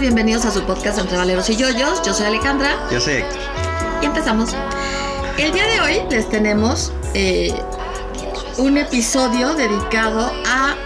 [0.00, 2.02] bienvenidos a su podcast Entre Valeros y Yoyos.
[2.02, 2.76] Yo soy Alejandra.
[2.90, 3.38] Yo soy Héctor.
[4.02, 4.50] Y empezamos.
[5.36, 7.52] El día de hoy les tenemos eh,
[8.58, 10.76] un episodio dedicado a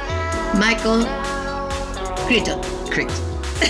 [0.54, 1.06] Michael
[2.26, 2.60] Crichton.
[2.90, 3.16] Crichton.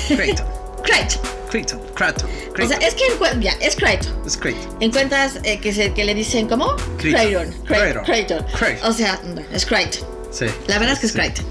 [0.16, 0.46] Crichton.
[0.84, 1.20] Crichton.
[1.50, 1.80] Crichton.
[1.94, 2.30] Crichton.
[2.64, 3.04] O sea, es que
[3.40, 4.12] ya, es Crichton.
[4.26, 4.76] Es Crichton.
[4.80, 6.74] Encuentras eh, que, se, que le dicen ¿cómo?
[6.98, 7.22] Crichton.
[7.26, 7.52] Crichton.
[7.66, 8.04] Cri- Crichton.
[8.04, 8.46] Crichton.
[8.58, 8.90] Crichton.
[8.90, 10.08] O sea, no, es Crichton.
[10.30, 10.46] Sí.
[10.66, 11.18] La verdad es que es Sí.
[11.18, 11.44] Crichton.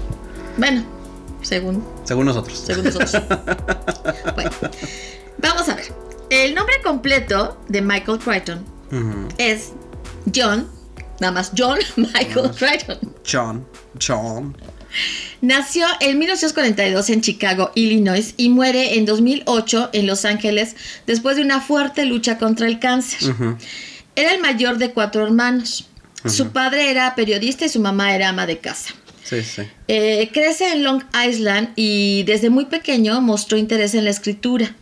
[0.56, 0.84] Bueno,
[1.52, 2.58] según Según nosotros.
[2.58, 3.12] según nosotros.
[4.34, 4.50] bueno,
[5.38, 5.92] vamos a ver.
[6.30, 8.64] El nombre completo de Michael Crichton
[9.36, 9.72] es
[10.34, 10.66] John,
[11.20, 12.98] nada más John Michael Crichton.
[13.30, 13.66] John.
[14.00, 14.56] John.
[15.42, 20.74] Nació en 1942 en Chicago, Illinois, y muere en 2008 en Los Ángeles
[21.06, 23.34] después de una fuerte lucha contra el cáncer.
[24.16, 25.86] Era el mayor de cuatro hermanos.
[26.24, 28.94] Su padre era periodista y su mamá era ama de casa.
[29.32, 29.62] Sí, sí.
[29.88, 34.74] Eh, crece en Long Island y desde muy pequeño mostró interés en la escritura.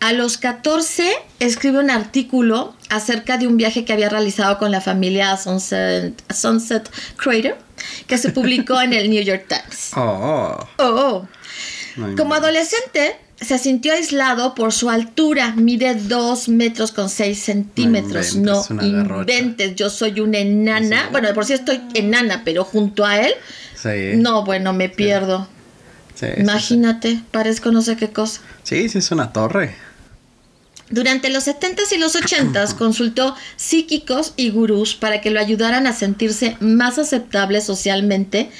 [0.00, 4.82] A los 14 escribe un artículo acerca de un viaje que había realizado con la
[4.82, 7.56] familia a Sunset, a Sunset Crater,
[8.06, 9.90] que se publicó en el New York Times.
[9.96, 10.58] Oh.
[10.76, 11.28] Oh, oh.
[11.96, 15.54] No Como adolescente, se sintió aislado por su altura.
[15.56, 18.36] Mide 2 metros con 6 centímetros.
[18.36, 19.32] No No inventes, garrocha.
[19.32, 19.74] inventes.
[19.76, 21.08] Yo soy una enana.
[21.10, 23.32] Bueno, de por sí estoy enana, pero junto a él,
[23.82, 24.16] Sí.
[24.16, 25.48] no, bueno, me pierdo.
[26.14, 28.40] Sí, sí, Imagínate, parezco no sé qué cosa.
[28.62, 29.74] Sí, sí, es una torre.
[30.90, 35.92] Durante los 70s y los 80s consultó psíquicos y gurús para que lo ayudaran a
[35.92, 38.50] sentirse más aceptable socialmente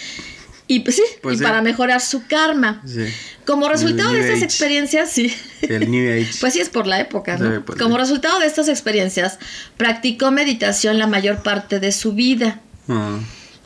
[0.69, 1.45] y, pues, sí, Pues y sí.
[1.45, 2.81] para mejorar su karma.
[2.87, 3.05] Sí.
[3.45, 4.45] Como resultado de estas Age.
[4.45, 5.35] experiencias, sí.
[5.63, 6.31] El New Age.
[6.41, 7.65] Pues sí, es por la época, ¿no?
[7.65, 9.41] Pues Como resultado de estas experiencias,
[9.77, 12.61] practicó meditación la mayor parte de su vida.
[12.87, 13.17] Mm.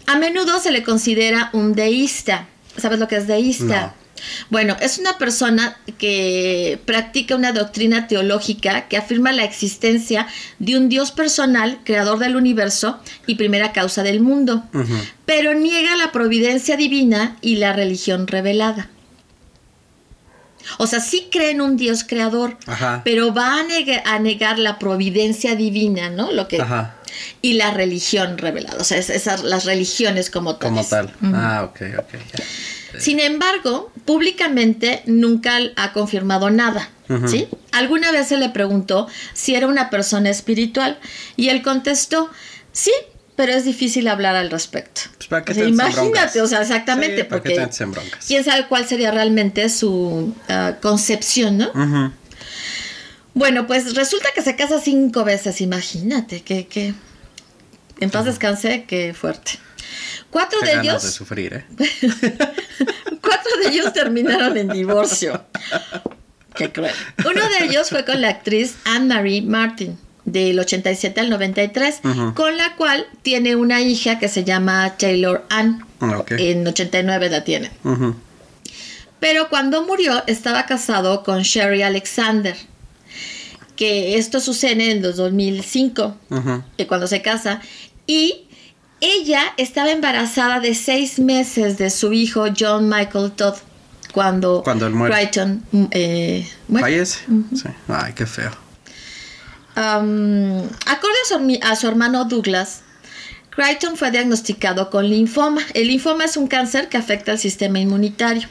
[0.06, 2.47] A menudo se le considera un deísta.
[2.76, 3.87] ¿Sabes lo que es deísta?
[3.97, 4.04] No.
[4.48, 10.26] Bueno, es una persona que practica una doctrina teológica que afirma la existencia
[10.59, 14.62] de un Dios personal, creador del universo y primera causa del mundo,
[15.26, 18.88] pero niega la providencia divina y la religión revelada.
[20.78, 23.03] O sea, sí cree en un Dios creador, Ajá.
[23.04, 26.32] pero va a, neg- a negar la providencia divina, ¿no?
[26.32, 26.97] Lo que Ajá.
[27.42, 30.88] Y la religión revelada, o sea, es- esas las religiones como Como tales.
[30.91, 31.34] tal.
[31.34, 32.41] Ah, ok, ok.
[32.98, 36.91] Sin embargo, públicamente nunca ha confirmado nada.
[37.28, 37.48] ¿sí?
[37.72, 40.98] Alguna vez se le preguntó si era una persona espiritual
[41.36, 42.30] y él contestó,
[42.72, 42.92] sí,
[43.36, 45.02] pero es difícil hablar al respecto.
[45.19, 46.36] Pues, ¿para O sea, imagínate, broncas?
[46.36, 47.88] o sea, exactamente, Sí, ¿para qué porque
[48.26, 51.69] quién sabe cuál sería realmente su ah, concepción, ¿no?
[51.70, 52.12] Ujú.
[53.34, 56.94] Bueno, pues resulta que se casa cinco veces, imagínate, que, que
[58.00, 59.52] en paz descanse, qué fuerte.
[60.30, 61.64] Cuatro de ellos, de sufrir, ¿eh?
[63.20, 65.44] cuatro de ellos terminaron en divorcio.
[66.54, 66.94] Qué cruel.
[67.24, 72.34] Uno de ellos fue con la actriz Anne-Marie Martin, del 87 al 93, Ujú.
[72.34, 75.84] con la cual tiene una hija que se llama Taylor Ann.
[76.00, 76.32] Ok.
[76.38, 77.70] En 89 la tiene.
[79.20, 82.56] Pero cuando murió estaba casado con Sherry Alexander,
[83.76, 86.62] que esto sucede en el 2005, Ujú.
[86.79, 87.61] eh, cuando se casa,
[88.06, 88.47] y
[89.00, 93.55] ella estaba embarazada de seis meses de su hijo John Michael Todd
[94.12, 95.15] cuando, Cuando él muere.
[95.15, 96.85] Crichton eh, muere.
[96.87, 97.19] ¿Fallece?
[97.56, 97.69] Sí.
[97.88, 98.50] Ay, qué feo.
[99.75, 102.82] Am, acorde a su, a su hermano Douglas,
[103.50, 105.62] Crichton fue diagnosticado con linfoma.
[105.75, 108.49] El linfoma es un cáncer que afecta al sistema inmunitario.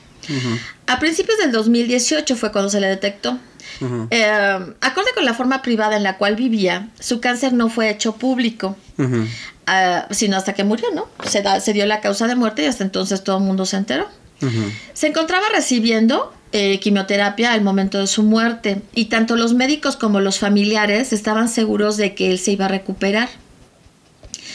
[0.87, 3.37] A principios del 2018 fue cuando se le detectó.
[3.81, 4.07] Ujú.
[4.11, 8.15] Eh, acorde con la forma privada en la cual vivía, su cáncer no fue hecho
[8.15, 9.25] público, Ujú.
[9.67, 11.07] ah, sino hasta que murió, ¿no?
[11.27, 13.77] Se, da- se dio la causa de muerte y hasta entonces todo el mundo se
[13.77, 14.07] enteró.
[14.41, 14.71] Ujú.
[14.93, 20.19] Se encontraba recibiendo eh, quimioterapia al momento de su muerte y tanto los médicos como
[20.19, 23.29] los familiares estaban seguros de que él se iba a recuperar.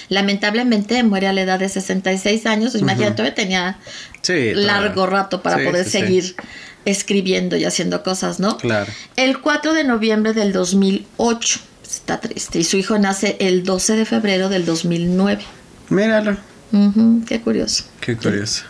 [0.08, 3.78] Lamentablemente muere a la edad de 66 años, imagínate, todavía tenía
[4.22, 4.52] Sí.
[4.54, 5.90] largo rato para Sí, poder sí.
[5.90, 6.36] seguir
[6.90, 8.56] escribiendo y haciendo cosas, ¿no?
[8.58, 8.90] Claro.
[9.16, 11.60] El 4 de noviembre del 2008.
[11.84, 12.58] Está triste.
[12.58, 15.42] Y su hijo nace el 12 de febrero del 2009.
[15.88, 16.36] Míralo.
[17.26, 17.84] Qué curioso.
[18.00, 18.64] Qué curioso.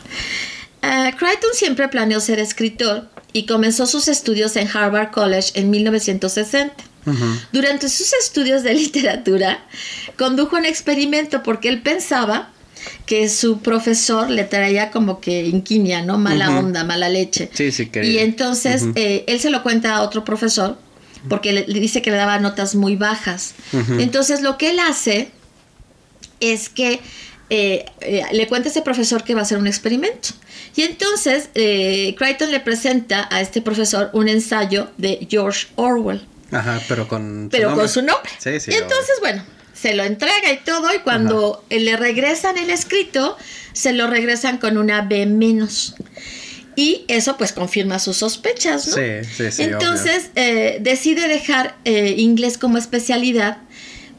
[0.83, 6.75] Eh, Crichton siempre planeó ser escritor y comenzó sus estudios en Harvard College en 1960.
[7.07, 7.25] Ujú.
[7.53, 9.65] Durante sus estudios de literatura,
[10.17, 12.51] condujo un experimento porque él pensaba
[13.07, 16.19] que su profesor le traía como que inquinia, ¿no?
[16.19, 17.51] Mala onda, mala leche.
[17.53, 18.11] Sí, sí, quería.
[18.11, 20.79] Y entonces eh, él se lo cuenta a otro profesor
[21.29, 23.55] porque le, le dice que le daba notas muy bajas.
[23.99, 25.31] Entonces lo que él hace
[26.41, 27.01] es que
[27.51, 30.31] eh, eh, le cuenta a ese profesor que va a hacer un experimento.
[30.77, 36.21] Y entonces Crichton le presenta a este profesor un ensayo de George Orwell,
[36.51, 38.31] Ajá, pero con pero con su nombre.
[38.39, 38.71] Sí, sí.
[38.71, 39.43] y entonces, bueno,
[39.81, 43.37] se lo entrega y todo, y cuando le regresan el escrito,
[43.73, 45.95] se lo regresan con una B menos.
[46.77, 48.95] Y eso pues confirma sus sospechas, ¿no?
[48.95, 49.03] Sí,
[49.37, 53.59] sí, sí, Entonces eh, decide dejar eh, inglés como especialidad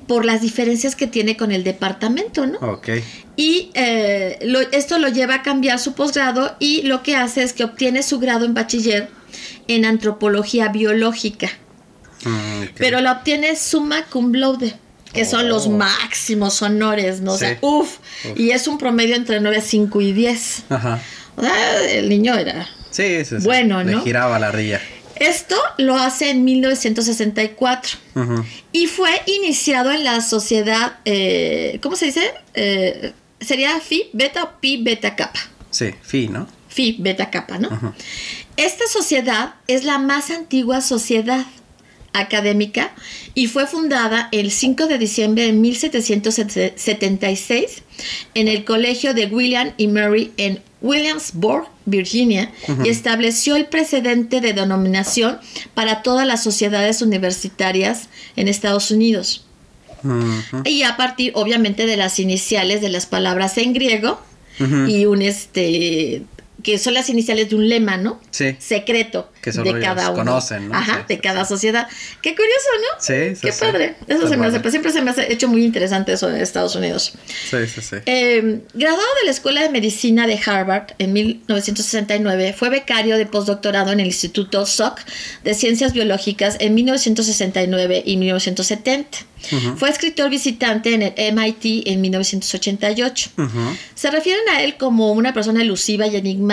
[0.08, 2.58] por las diferencias que tiene con el departamento, ¿no?
[2.60, 2.90] Ok.
[3.38, 7.54] Y eh, lo- esto lo lleva a cambiar su posgrado y lo que hace es
[7.54, 9.10] que obtiene su grado en bachiller
[9.68, 11.50] en antropología biológica,
[12.26, 14.74] Mm, pero la obtiene summa cum laude,
[15.14, 15.72] que son los Oh.
[15.72, 17.34] máximos honores, ¿no?
[17.34, 17.58] O sea, Sí.
[17.62, 17.98] uf,
[18.36, 20.64] y es un promedio entre 9, 5 y 10.
[20.70, 21.02] Ajá.
[21.36, 22.68] O sea, el niño era...
[22.92, 23.44] Sí, sí, sí.
[23.46, 24.04] Bueno, Le ¿no?
[24.04, 24.82] giraba la rilla.
[25.16, 28.46] Esto lo hace en 1964 Ujú.
[28.72, 32.32] y fue iniciado en la sociedad, eh, ¿cómo se dice?
[32.54, 35.40] Eh, sería Phi Beta o Pi Beta Kappa.
[35.72, 36.48] Sí, fi, ¿no?
[36.70, 37.94] Phi Beta Kappa, ¿no?
[38.58, 41.46] Esta sociedad es la más antigua sociedad
[42.14, 42.94] académica
[43.34, 47.84] y fue fundada el 5 de diciembre de 1776
[48.34, 52.52] en el colegio de William y Mary en Williamsburg, Virginia,
[52.84, 55.40] y estableció el precedente de denominación
[55.74, 58.08] para todas las sociedades universitarias
[58.38, 59.46] en Estados Unidos.
[60.64, 64.22] Y a partir, obviamente, de las iniciales de las palabras en griego
[64.88, 66.24] y un este
[66.64, 68.20] que son las iniciales de un lema, ¿no?
[68.32, 68.56] Sí.
[68.60, 70.26] secreto Que solo de cada ellos uno.
[70.26, 70.76] conocen, ¿no?
[70.76, 71.50] Ajá, Sí, de sí, cada sí.
[71.50, 71.88] sociedad.
[72.22, 73.02] Qué curioso, ¿no?
[73.02, 73.96] Sí, sí, Qué padre.
[74.08, 76.76] Eso se me hace, pues siempre se me ha hecho muy interesante eso de Estados
[76.76, 77.14] Unidos.
[77.50, 77.96] Sí, sí, sí.
[78.06, 83.92] Eh, graduado de la Escuela de Medicina de Harvard en 1969, fue becario de postdoctorado
[83.92, 85.06] en el Instituto Salk
[85.44, 89.20] de Ciencias Biológicas en 1969 y 1970.
[89.54, 89.78] Ujú.
[89.78, 93.30] Fue escritor visitante en el MIT en 1988.
[93.38, 93.50] Ujú.
[93.96, 96.49] Se refieren a él como una persona elusiva y enigmática.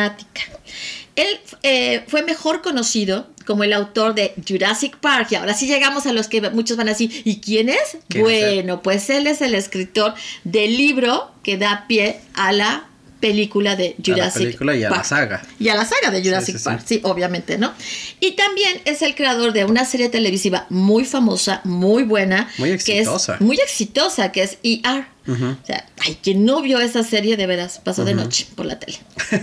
[1.16, 5.28] Él eh, fue mejor conocido como el autor de Jurassic Park.
[5.30, 7.96] Y ahora sí llegamos a los que muchos van a decir, ¿y quién es?
[8.08, 10.14] ¿Quién es bueno, pues él es el escritor
[10.44, 12.88] del libro que da pie a la
[13.20, 15.08] película de Jurassic película y a la Park.
[15.08, 15.42] saga.
[15.58, 16.64] Y a la saga de Jurassic sí, sí.
[16.64, 17.72] Park, sí, obviamente, ¿no?
[18.20, 22.48] Y también es el creador de una serie televisiva muy famosa, muy buena.
[22.58, 23.36] Muy que es exitosa.
[23.40, 25.06] muy exitosa, que es ER.
[25.28, 28.78] O sea, ay, quien no vio esa serie de veras, pasó de noche por la
[28.78, 28.98] tele.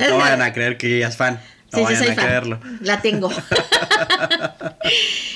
[0.00, 1.40] No la- vayan a creer que ella es fan.
[1.72, 2.14] No Sí, vayan a fan.
[2.16, 2.60] creerlo.
[2.80, 3.32] La tengo.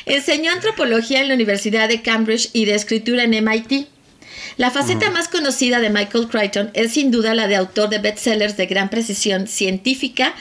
[0.07, 3.89] Enseñó antropología en la Universidad de Cambridge y de escritura en MIT.
[4.59, 8.57] La faceta más conocida de Michael Crichton es sin duda la de autor de bestsellers
[8.57, 10.35] de gran precisión científica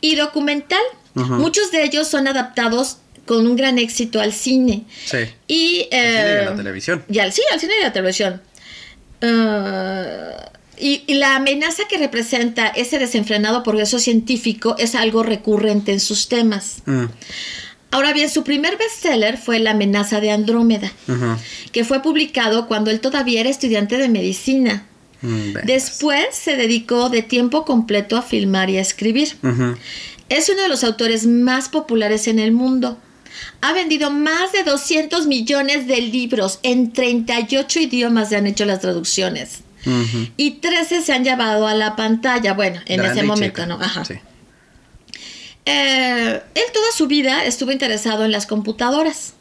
[0.00, 0.82] y documental.
[1.14, 4.84] Muchos de ellos son adaptados con un gran éxito al cine.
[5.04, 5.18] Sí.
[5.48, 7.04] Y, Al cine y a eh, la televisión.
[7.08, 8.42] y al, sí, al cine y a la televisión.
[10.78, 16.28] Y, y la amenaza que representa ese desenfrenado progreso científico es algo recurrente en sus
[16.28, 16.82] temas.
[16.86, 17.04] Mm,
[17.92, 20.90] Ahora bien, su primer bestseller fue La amenaza de Andrómeda,
[21.72, 24.86] que fue publicado cuando él todavía era estudiante de medicina.
[25.20, 25.58] Mm.
[25.64, 29.36] Después se dedicó de tiempo completo a filmar y a escribir.
[30.30, 32.98] Es uno de los autores más populares en el mundo.
[33.60, 36.60] Ha vendido más de 200 millones de libros.
[36.62, 39.60] En 38 idiomas se han hecho las traducciones.
[40.38, 42.54] Y 13 se han llevado a la pantalla.
[42.54, 43.66] Bueno, en Grande ese momento, chica.
[43.66, 43.74] ¿no?
[43.74, 44.04] Ajá.
[44.06, 44.14] Sí.
[45.64, 49.34] Eh, él toda su vida estuvo interesado en las computadoras.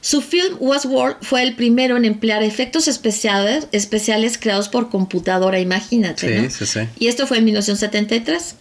[0.00, 6.28] Su film Westworld fue el primero en emplear efectos especiales, especiales creados por computadora, imagínate.
[6.28, 6.50] Sí, ¿no?
[6.50, 6.80] sí, sí.
[7.00, 8.54] Y esto fue en 1973.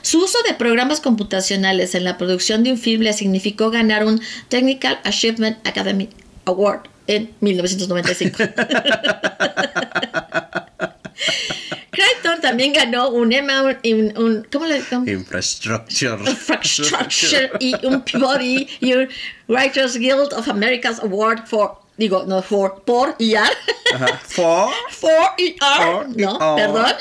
[0.00, 4.22] Su uso de programas computacionales en la producción de un film le significó ganar un
[4.48, 6.08] Technical Achievement Academy
[6.46, 8.38] Award en 1995.
[12.46, 15.04] También ganó un Emma, un, un- ¿cómo le cómo?
[15.10, 16.16] Infrastructure.
[16.30, 19.08] Infrastructure y un Peabody y un
[19.48, 23.50] Writers Guild of America's Award for, digo, no, for, por ER.
[23.94, 24.20] Ajá.
[24.28, 24.70] For.
[24.90, 25.56] For ER.
[25.76, 26.56] For No, ER.
[26.56, 26.92] perdón.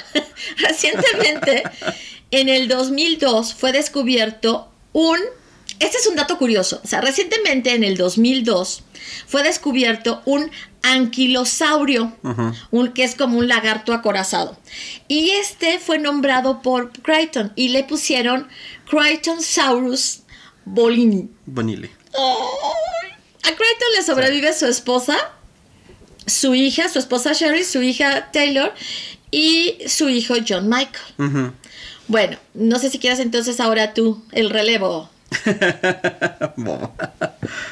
[0.57, 1.63] Recientemente,
[2.31, 5.17] en el 2002, fue descubierto un.
[5.79, 6.81] Este es un dato curioso.
[6.83, 8.83] O sea, recientemente, en el 2002,
[9.27, 10.51] fue descubierto un
[10.83, 12.15] anquilosaurio,
[12.71, 14.57] un, que es como un lagarto acorazado.
[15.07, 18.47] Y este fue nombrado por Crichton y le pusieron
[18.89, 20.21] Crichtonsaurus
[20.65, 21.29] bolini.
[21.45, 21.89] Bonili.
[23.43, 25.17] A Crichton le sobrevive su esposa,
[26.25, 28.73] su hija, su esposa Sherry, su hija Taylor
[29.31, 31.51] y su hijo John Michael.
[32.07, 35.09] Bueno, no sé si quieres entonces ahora tú el relevo.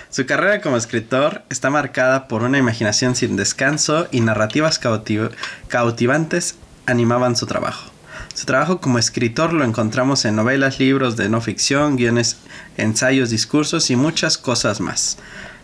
[0.10, 5.32] Su carrera como escritor está marcada por una imaginación sin descanso y narrativas cautiv-
[5.68, 6.56] cautivantes
[6.86, 7.92] animaban su trabajo.
[8.34, 12.38] Su trabajo como escritor lo encontramos en novelas, libros de no ficción, guiones,
[12.78, 15.18] ensayos, discursos y muchas cosas más.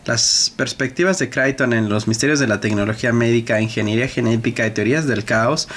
[0.05, 5.05] Las perspectivas de Crichton en los misterios de la tecnología médica, ingeniería genética y teorías
[5.07, 5.67] del caos,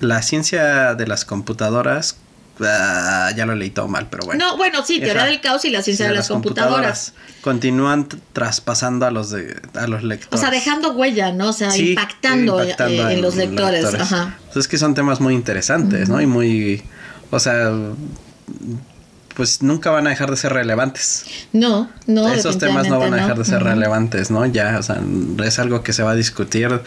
[0.00, 2.16] la ciencia de las computadoras,
[2.60, 4.44] ah, ya lo leí todo mal, pero bueno.
[4.44, 5.30] No, bueno, sí, teoría Ajá.
[5.30, 7.12] del caos y la ciencia de, las computadoras.
[7.42, 10.40] Continúan traspasando a los de a los O lectores.
[10.40, 11.50] sea, dejando huella, ¿no?
[11.50, 13.94] O sea, Sí, impactando, eh, impactando eh, en, los lectores.
[13.94, 14.38] Ajá.
[14.46, 16.20] Pues es que son temas muy interesantes, ¿no?
[16.20, 16.82] Y muy,
[17.30, 17.70] o sea,
[19.34, 21.26] pues nunca van a dejar de ser relevantes.
[21.52, 22.28] No, no.
[22.28, 24.46] Esos temas no van a dejar de ser relevantes, ¿no?
[24.46, 25.00] Ya, o sea,
[25.44, 26.80] es algo que se va a discutir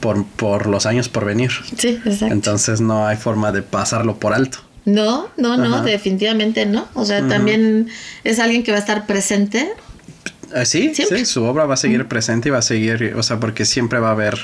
[0.00, 1.50] por, por los años por venir.
[1.76, 2.34] Sí, exacto.
[2.34, 4.58] Entonces no hay forma de pasarlo por alto.
[4.84, 5.84] No, no, no, Ajá.
[5.84, 6.88] definitivamente no.
[6.94, 7.88] O sea, también
[8.24, 9.68] es alguien que va a estar presente.
[10.54, 11.18] Eh, sí, Siempre.
[11.20, 13.98] sí, su obra va a seguir presente y va a seguir, o sea, porque siempre
[14.00, 14.38] va a haber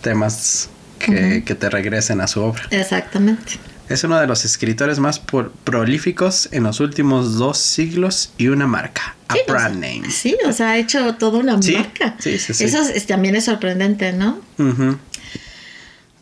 [0.00, 2.62] temas que, que te regresen a su obra.
[2.70, 3.58] Exactamente.
[3.88, 8.66] Es uno de los escritores más por- prolíficos en los últimos dos siglos y una
[8.66, 10.10] marca, a Sí, o sea, brand name.
[10.10, 12.16] Sí, o sea, ha hecho toda una Sí, marca.
[12.18, 12.64] sí, sí, sí.
[12.64, 14.40] Eso es- también es sorprendente, ¿no?
[14.58, 14.96] Ujú.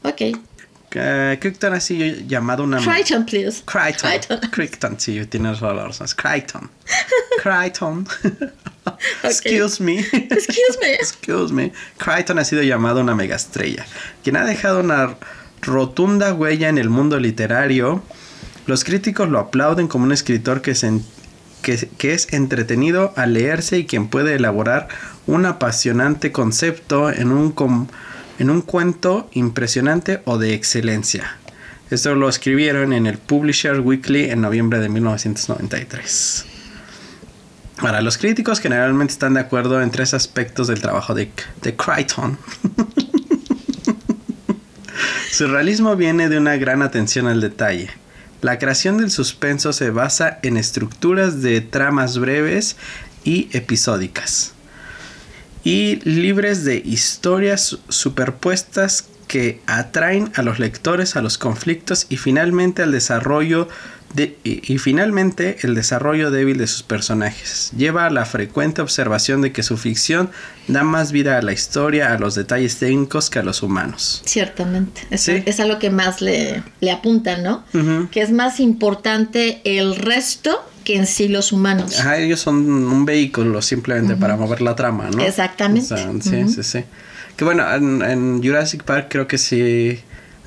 [0.02, 0.36] Ok.
[0.90, 2.78] Crichton ha sido llamado una...
[2.78, 3.62] Crichton, please.
[3.64, 4.10] Crichton.
[4.10, 4.40] Crichton.
[4.50, 6.04] Crichton, sí, tienes toda la razón.
[6.04, 6.68] Es Crichton.
[7.42, 8.06] Crichton.
[9.22, 10.00] Excuse me.
[10.00, 10.94] Excuse me.
[11.00, 11.72] Excuse me.
[11.96, 13.86] Crichton ha sido llamado una megaestrella,
[14.24, 15.16] quien ha dejado una
[15.62, 18.02] rotunda huella en el mundo literario.
[18.66, 21.00] Los críticos lo aplauden como un escritor que, se
[21.62, 24.88] que, que es entretenido al leerse y quien puede elaborar
[25.26, 27.88] un apasionante concepto en un, com-
[28.40, 31.36] en un cuento impresionante o de excelencia.
[31.90, 36.46] Esto lo escribieron en el Publisher Weekly en noviembre de 1993.
[37.78, 41.30] Ahora, los críticos generalmente están de acuerdo en tres aspectos del trabajo de,
[41.60, 42.38] de Crichton.
[45.30, 47.90] Su realismo viene de una gran atención al detalle.
[48.40, 52.76] La creación del suspenso se basa en estructuras de tramas breves
[53.22, 54.54] y episódicas.
[55.62, 62.82] Y libres de historias superpuestas que atraen a los lectores a los conflictos y finalmente
[62.82, 63.68] al desarrollo
[64.14, 67.70] de, y, y finalmente el desarrollo débil de sus personajes.
[67.76, 70.30] Lleva a la frecuente observación de que su ficción
[70.66, 74.22] da más vida a la historia, a los detalles técnicos que a los humanos.
[74.24, 75.02] Ciertamente.
[75.10, 75.42] Es, Sí.
[75.46, 77.64] es a lo que más le, le apunta, ¿no?
[77.72, 78.08] Ujú.
[78.10, 82.00] Que es más importante el resto que en sí los humanos.
[82.00, 85.22] Ajá, ellos son un vehículo simplemente para mover la trama, ¿no?
[85.22, 85.94] Exactamente.
[85.94, 86.48] O sea, sí, Ujú.
[86.52, 86.84] sí, sí.
[87.36, 90.00] Que bueno, en, en Jurassic Park creo que sí.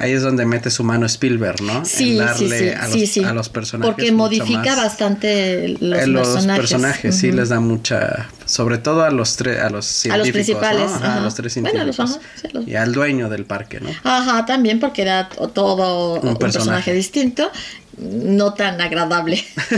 [0.04, 1.86] Ahí es donde mete su mano Spielberg, ¿no?
[1.86, 3.24] Sí, en darle sí, sí, a, los, sí, sí.
[3.24, 3.94] a los personajes.
[3.96, 6.60] Porque modifica bastante los, Eh, los personajes.
[6.62, 8.28] personajes, sí, les da mucha.
[8.46, 10.32] Sobre todo a los tres, a los A los científicos.
[10.34, 10.96] principales, ¿no?
[10.98, 12.26] Ajá, a los tres Bueno, los- científicos.
[12.54, 13.90] ajá, Y al dueño del parque, ¿no?
[14.04, 16.40] Ajá, también porque era to- todo un personaje.
[16.40, 16.94] personaje.
[16.94, 17.50] distinto,
[17.98, 19.42] no tan agradable.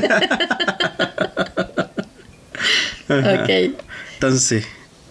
[3.10, 3.50] ok.
[4.16, 4.60] Entonces sí.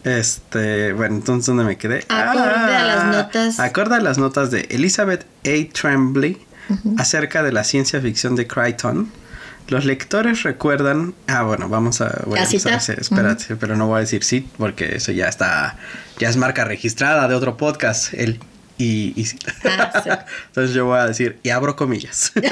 [0.05, 2.05] Este, bueno, entonces ¿dónde me quedé?
[2.09, 3.59] Acorde a las notas.
[3.61, 5.73] Acorde a las notas de Elizabeth A.
[5.73, 6.39] Tremblay
[6.99, 9.11] acerca de la ciencia ficción de Crichton.
[9.69, 11.15] Los lectores recuerdan.
[11.27, 12.23] Ah, bueno, vamos a.
[12.27, 15.77] Voy a empezar a- Espérate, pero no voy a decir sí, porque eso ya está.
[16.19, 18.13] Ya es marca registrada de otro podcast.
[18.13, 18.41] El
[18.77, 19.15] y.
[19.21, 19.27] y-
[19.65, 20.11] Ah, sí.
[20.49, 22.33] Entonces yo voy a decir, y abro comillas.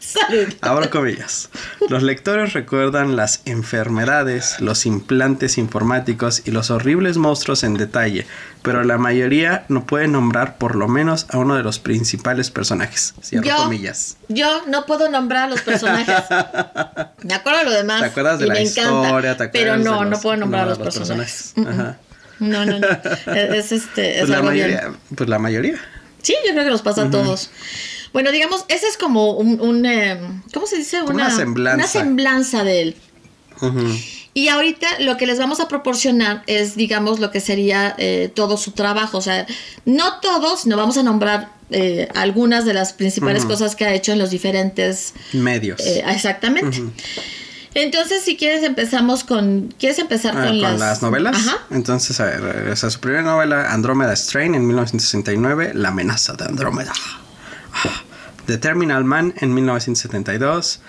[0.28, 0.48] Salud.
[0.62, 1.50] Abro comillas.
[1.88, 8.26] Los lectores recuerdan las enfermedades, los implantes informáticos y los horribles monstruos en detalle,
[8.62, 13.14] pero la mayoría no puede nombrar por lo menos a uno de los principales personajes.
[13.22, 14.16] Cierro Yo, comillas.
[14.28, 16.16] yo no puedo nombrar a los personajes.
[17.22, 18.00] Me acuerdo de lo demás.
[18.00, 19.36] ¿Te acuerdas de y la me encanta, historia?
[19.36, 21.52] ¿Te acuerdas pero no, los- no puedo nombrar no, a los, los personajes.
[21.54, 21.80] personajes?
[21.80, 21.98] Ajá.
[22.38, 22.86] No, no, no.
[23.34, 24.12] Es, es este.
[24.14, 24.46] Es Pues la bien.
[24.54, 25.78] mayoría, pues la mayoría.
[26.22, 27.50] Sí, yo creo que nos pasa a todos.
[28.12, 30.18] Bueno, digamos, ese es como un, un, eh,
[30.52, 31.00] ¿cómo se dice?
[31.00, 31.76] Como una semblanza.
[31.76, 32.96] Una semblanza de él.
[33.60, 33.86] Ujú.
[34.32, 38.56] Y ahorita lo que les vamos a proporcionar es, digamos, lo que sería eh, todo
[38.56, 39.18] su trabajo.
[39.18, 39.46] O sea,
[39.84, 44.12] no todos, no vamos a nombrar eh, algunas de las principales cosas que ha hecho
[44.12, 45.14] en los diferentes...
[45.32, 45.80] Medios.
[45.80, 46.82] eh, exactamente.
[47.74, 49.72] Entonces, si quieres, empezamos con...
[49.78, 50.78] ¿Quieres empezar Ah, con, con, las...
[50.80, 51.02] las...
[51.02, 51.36] novelas.
[51.36, 51.58] Ajá.
[51.70, 56.44] Entonces, a ver, o sea, su primera novela, Andromeda Strain, en 1969, La amenaza de
[56.46, 56.92] Andrómeda.
[58.50, 60.80] The Terminal Man, en 1972.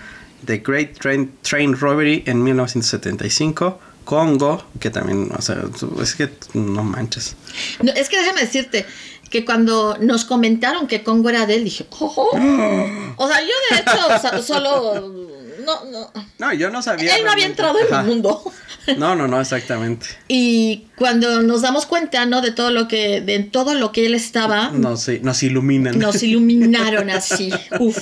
[0.44, 3.78] The Great Train, Train Robbery, en 1975.
[4.04, 5.62] Congo, que también, o sea,
[6.02, 7.36] es que no manches.
[7.80, 8.84] No, es que déjame decirte
[9.30, 12.36] que cuando nos comentaron que Congo era de él, dije, "Oh, oh".
[13.16, 15.31] o sea, yo de hecho o sea, solo
[15.64, 16.10] no, no.
[16.38, 17.16] No, yo no sabía.
[17.16, 18.42] Él no había entrado en el mundo.
[18.98, 20.06] No, no, no, exactamente.
[20.26, 22.40] Y cuando nos damos cuenta, ¿no?
[22.40, 25.96] De todo lo que, de todo lo que él estaba, No, sí, nos iluminan.
[26.00, 27.52] nos iluminaron así.
[27.78, 27.96] Uf.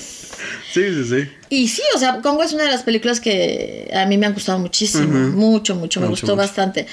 [0.72, 1.30] Sí, sí, sí.
[1.50, 4.32] Y sí, o sea, Congo es una de las películas que a mí me han
[4.32, 5.04] gustado muchísimo.
[5.06, 6.36] Mucho, mucho, me Mucho, gustó mucho.
[6.36, 6.86] bastante.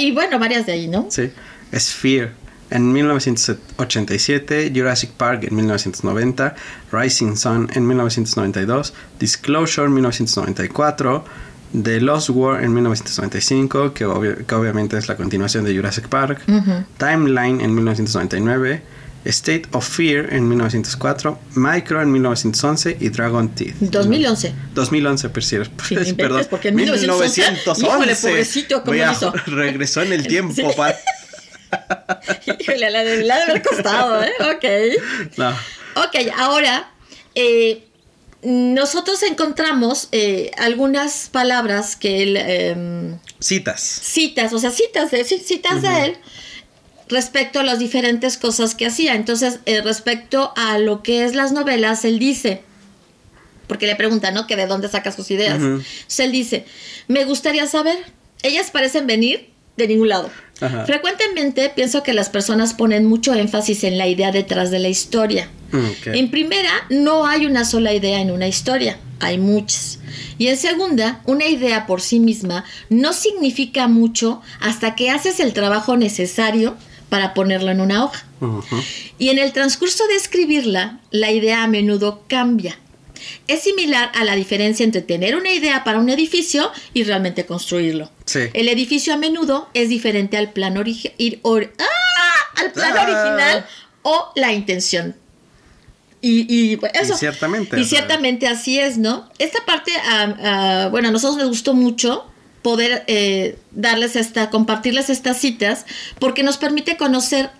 [0.00, 1.06] Y bueno, varias de ahí, ¿no?
[1.08, 1.30] Sí.
[1.78, 2.32] Sphere
[2.72, 6.54] en 1987, Jurassic Park en 1990,
[6.92, 11.24] Rising Sun en 1992, Disclosure en 1994,
[11.82, 16.42] The Lost War en 1995, que, obvio- que obviamente es la continuación de Jurassic Park.
[16.98, 18.82] Timeline en 1999,
[19.24, 23.76] State of Fear en 1904, Micro en 1911 y Dragon Teeth.
[23.78, 24.52] 2011.
[24.74, 25.84] 2011, per cierto.
[25.84, 26.44] Sí, perdón.
[26.50, 27.42] porque en 1911,
[27.80, 29.32] híjole, pobrecito, ¿cómo hizo?
[29.46, 30.54] regresó en el tiempo.
[30.54, 30.62] Sí.
[32.60, 34.32] Híjole, la de, la de haber costado, ¿eh?
[34.40, 35.38] Ok.
[35.38, 35.50] No.
[35.94, 36.90] Ok, ahora
[37.34, 37.84] eh,
[38.42, 43.80] nosotros encontramos eh, algunas palabras que él em, Citas.
[43.80, 46.16] citas, o sea, citas de, citas de él
[47.08, 49.14] respecto a las diferentes cosas que hacía.
[49.14, 52.62] Entonces, eh, respecto a lo que es las novelas, él dice,
[53.68, 54.46] porque le preguntan, ¿no?
[54.46, 55.58] Que de dónde saca sus ideas.
[55.58, 55.66] Ujú.
[55.66, 56.64] Entonces, él dice,
[57.08, 57.98] me gustaría saber,
[58.42, 60.30] ellas parecen venir de ningún lado.
[60.62, 60.86] Ajá.
[60.86, 65.50] Frecuentemente pienso que las personas ponen mucho énfasis en la idea detrás de la historia.
[65.72, 66.08] Ok.
[66.08, 69.98] En primera, no hay una sola idea en una historia, hay muchas.
[70.38, 75.52] Y en segunda, una idea por sí misma no significa mucho hasta que haces el
[75.52, 76.76] trabajo necesario
[77.08, 78.24] para ponerlo en una hoja.
[79.18, 82.78] Y en el transcurso de escribirla, la idea a menudo cambia.
[83.48, 88.10] Es similar a la diferencia entre tener una idea para un edificio y realmente construirlo.
[88.26, 88.40] Sí.
[88.54, 92.60] El edificio a menudo es diferente al plan, origi- or- ¡Ah!
[92.60, 93.02] al plan Ah.
[93.02, 93.66] original
[94.02, 95.16] o la intención.
[96.20, 97.14] Y, y, eso.
[97.14, 99.28] Y ciertamente, Y ciertamente así es, ¿no?
[99.38, 102.24] Esta parte, ah, bueno, a nosotros nos gustó mucho
[102.62, 105.84] poder eh, darles esta, compartirles estas citas,
[106.20, 107.50] porque nos permite conocer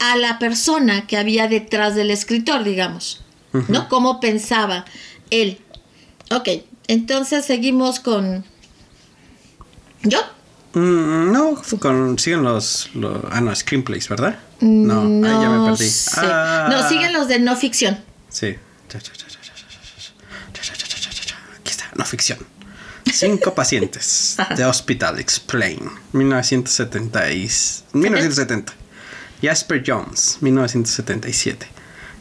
[0.00, 3.20] a la persona que había detrás del escritor, digamos,
[3.52, 3.64] -huh.
[3.68, 3.88] ¿no?
[3.88, 4.84] Cómo pensaba
[5.30, 5.58] él.
[6.30, 6.48] Ok,
[6.86, 8.44] entonces seguimos con...
[10.02, 10.20] ¿Yo?
[10.74, 14.38] Mm, no, con, siguen los, los, Ah, no, screenplays, ¿verdad?
[14.60, 15.90] No, no ahí ya me perdí.
[16.16, 16.68] Ah.
[16.70, 17.98] No, siguen los de no ficción.
[18.28, 18.56] Sí.
[21.56, 22.38] Aquí está, no ficción.
[23.10, 27.32] Cinco pacientes de Hospital Explain, 1970.
[27.32, 27.50] Y,
[27.94, 28.74] 1970.
[29.40, 31.66] Jasper Jones, 1977.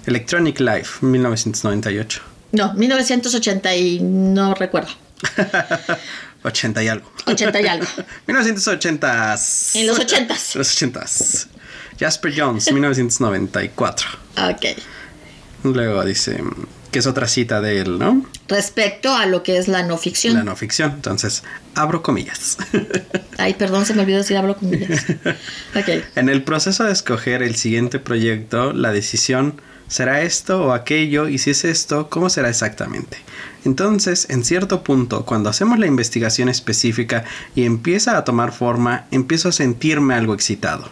[0.07, 2.21] Electronic Life, 1998.
[2.53, 4.89] No, 1980 y no recuerdo.
[6.43, 7.11] 80 y algo.
[7.25, 7.85] 80 y algo.
[8.27, 9.35] 1980.
[9.75, 10.55] En los 80s.
[10.55, 11.47] Los 80s.
[11.99, 14.07] Jasper Jones, 1994.
[14.49, 14.65] Ok.
[15.63, 16.41] Luego dice
[16.91, 18.25] que es otra cita de él, ¿no?
[18.47, 20.35] Respecto a lo que es la no ficción.
[20.35, 20.91] La no ficción.
[20.91, 21.43] Entonces,
[21.75, 22.57] abro comillas.
[23.37, 25.05] Ay, perdón, se me olvidó decir hablo con ellas.
[25.75, 25.89] Ok.
[26.15, 31.37] en el proceso de escoger el siguiente proyecto, la decisión será esto o aquello, y
[31.37, 33.17] si es esto, ¿cómo será exactamente?
[33.65, 37.23] Entonces, en cierto punto, cuando hacemos la investigación específica
[37.55, 40.89] y empieza a tomar forma, empiezo a sentirme algo excitado.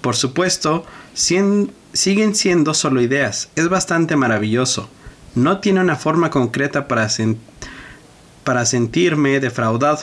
[0.00, 3.48] Por supuesto, siguen siendo solo ideas.
[3.56, 4.88] Es bastante maravilloso.
[5.34, 7.36] No tiene una forma concreta para, sen-
[8.64, 10.00] sentirme defraudado.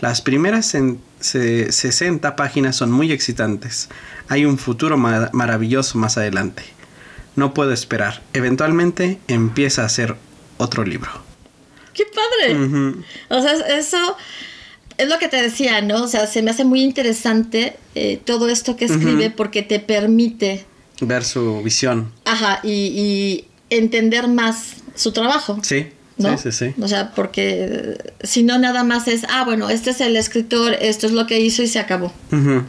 [0.00, 3.88] Las primeras en- se- 60 páginas son muy excitantes.
[4.28, 6.62] Hay un futuro ma- maravilloso más adelante.
[7.36, 8.22] No puedo esperar.
[8.32, 10.16] Eventualmente empieza a ser
[10.58, 11.10] otro libro.
[11.92, 12.56] ¡Qué padre!
[13.28, 14.16] O sea, eso
[14.98, 16.02] es lo que te decía, ¿no?
[16.04, 20.64] O sea, se me hace muy interesante eh, todo esto que escribe porque te permite,
[21.00, 22.12] Ver su visión.
[22.24, 25.58] ajá, y, y entender más su trabajo.
[25.62, 26.36] Sí, ¿no?
[26.38, 26.82] sí, sí, sí.
[26.82, 30.74] O sea, porque eh, si no nada más es, ah, bueno, este es el escritor,
[30.80, 32.12] esto es lo que hizo y se acabó.
[32.32, 32.62] Ujú.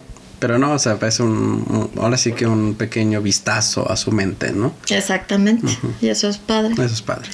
[0.46, 1.32] Pero no, o sea, es un,
[1.68, 4.76] un- ahora sí que un pequeño vistazo a su mente, ¿no?
[4.90, 5.76] Exactamente.
[6.02, 6.74] Y eso es padre.
[6.74, 7.28] Eso es padre.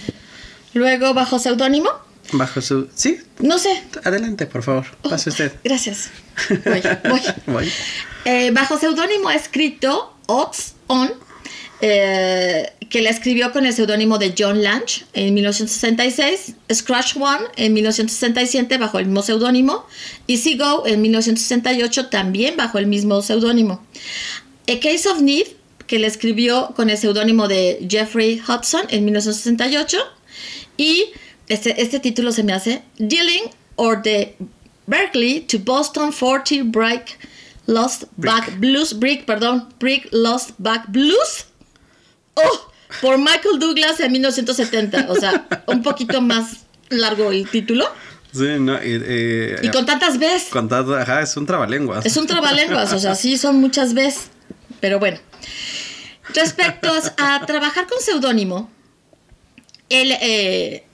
[0.73, 1.89] Luego, bajo seudónimo,
[2.31, 2.87] Bajo su...
[2.95, 3.83] Sí, no sé.
[4.05, 4.85] adelante, por favor.
[5.01, 5.51] Pase usted.
[5.65, 6.09] Gracias.
[6.65, 7.21] Voy, voy.
[7.47, 7.71] Voy.
[8.23, 11.11] Eh, bajo seudónimo escrito Ox On,
[11.81, 17.73] eh, que la escribió con el seudónimo de John Lange en 1966, Scratch One en
[17.73, 19.85] 1967 bajo el mismo seudónimo,
[20.27, 23.83] Easy Go en 1968 también bajo el mismo seudónimo.
[24.67, 25.47] A Case of Need,
[25.87, 29.97] que la escribió con el seudónimo de Jeffrey Hudson en 1968,
[30.77, 31.05] y
[31.47, 33.43] este, este título se me hace Dealing
[33.75, 34.35] or the
[34.87, 37.17] Berkeley to Boston 40 Brick
[37.67, 41.45] Lost Back Blues, Brick, perdón, Brick Lost Back Blues.
[42.35, 45.07] Oh, por Michael Douglas en 1970.
[45.09, 47.87] O sea, un poquito más largo el título.
[48.33, 50.49] Sí, no, y, eh, Y con tantas veces.
[50.49, 52.05] con ajá, es un trabalenguas.
[52.05, 54.29] Es un trabalenguas, o sea, sí son muchas veces.
[54.79, 55.19] Pero bueno.
[56.33, 58.69] Respecto a trabajar con seudónimo,
[59.89, 60.85] él, eh,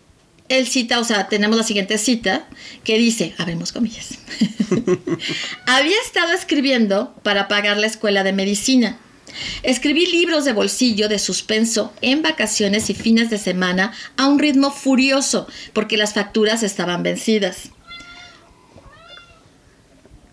[0.50, 2.48] él cita, o sea, tenemos la siguiente cita
[2.84, 4.18] que dice, abrimos comillas,
[5.68, 8.98] había estado escribiendo para pagar la escuela de medicina.
[9.64, 14.72] Escribí libros de bolsillo de suspenso en vacaciones y fines de semana a un ritmo
[14.72, 17.70] furioso porque las facturas estaban vencidas.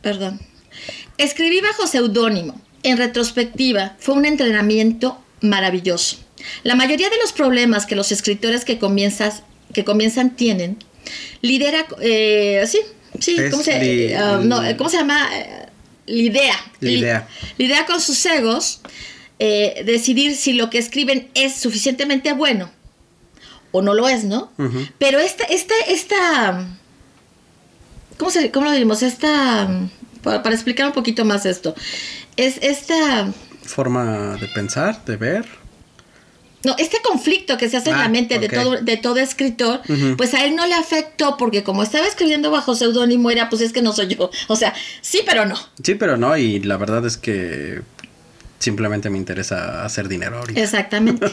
[0.03, 0.41] Perdón.
[1.19, 2.61] Escribí bajo seudónimo.
[2.83, 6.19] En retrospectiva, fue un entrenamiento maravilloso.
[6.63, 10.77] La mayoría de los problemas que los escritores que, comienzas, que comienzan tienen,
[11.41, 11.87] lidera...
[12.01, 12.81] eh, sí,
[13.19, 15.27] sí, ¿cómo se, no, ¿cómo se llama?
[16.07, 16.55] Lidea.
[16.81, 17.29] Li- Lidea.
[17.59, 18.81] Lidea con sus egos,
[19.39, 22.71] eh, decidir si lo que escriben es suficientemente bueno
[23.73, 24.53] o no lo es, ¿no?
[24.99, 26.67] Pero esta, esta, esta,
[28.19, 29.03] ¿cómo, se, cómo lo diríamos?
[29.03, 29.69] Esta,
[30.23, 31.75] para, para explicar un poquito más esto,
[32.37, 33.33] es esta,
[33.65, 35.47] Forma de pensar, de ver.
[36.65, 38.41] No, este conflicto que se hace en Ah, la mente ok.
[38.43, 39.83] de, todo, de todo escritor,
[40.17, 43.73] pues a él no le afectó porque como estaba escribiendo bajo seudónimo era, pues es
[43.73, 44.31] que no soy yo.
[44.49, 45.57] O sea, sí, pero no.
[45.83, 47.83] Sí, pero no, y la verdad es que
[48.59, 50.61] simplemente me interesa hacer dinero ahorita.
[50.61, 51.27] Exactamente.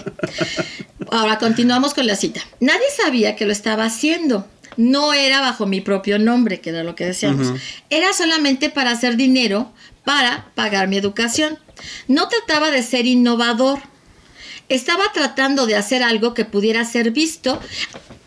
[1.11, 2.41] Ahora continuamos con la cita.
[2.59, 4.47] Nadie sabía que lo estaba haciendo.
[4.77, 7.53] No era bajo mi propio nombre, que era lo que decíamos.
[7.89, 9.71] Era solamente para hacer dinero
[10.05, 11.57] para pagar mi educación.
[12.07, 13.79] No trataba de ser innovador.
[14.71, 17.59] Estaba tratando de hacer algo que pudiera ser visto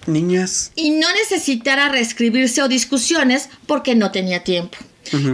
[0.07, 4.77] Niñas, y no necesitara reescribirse o discusiones porque no tenía tiempo.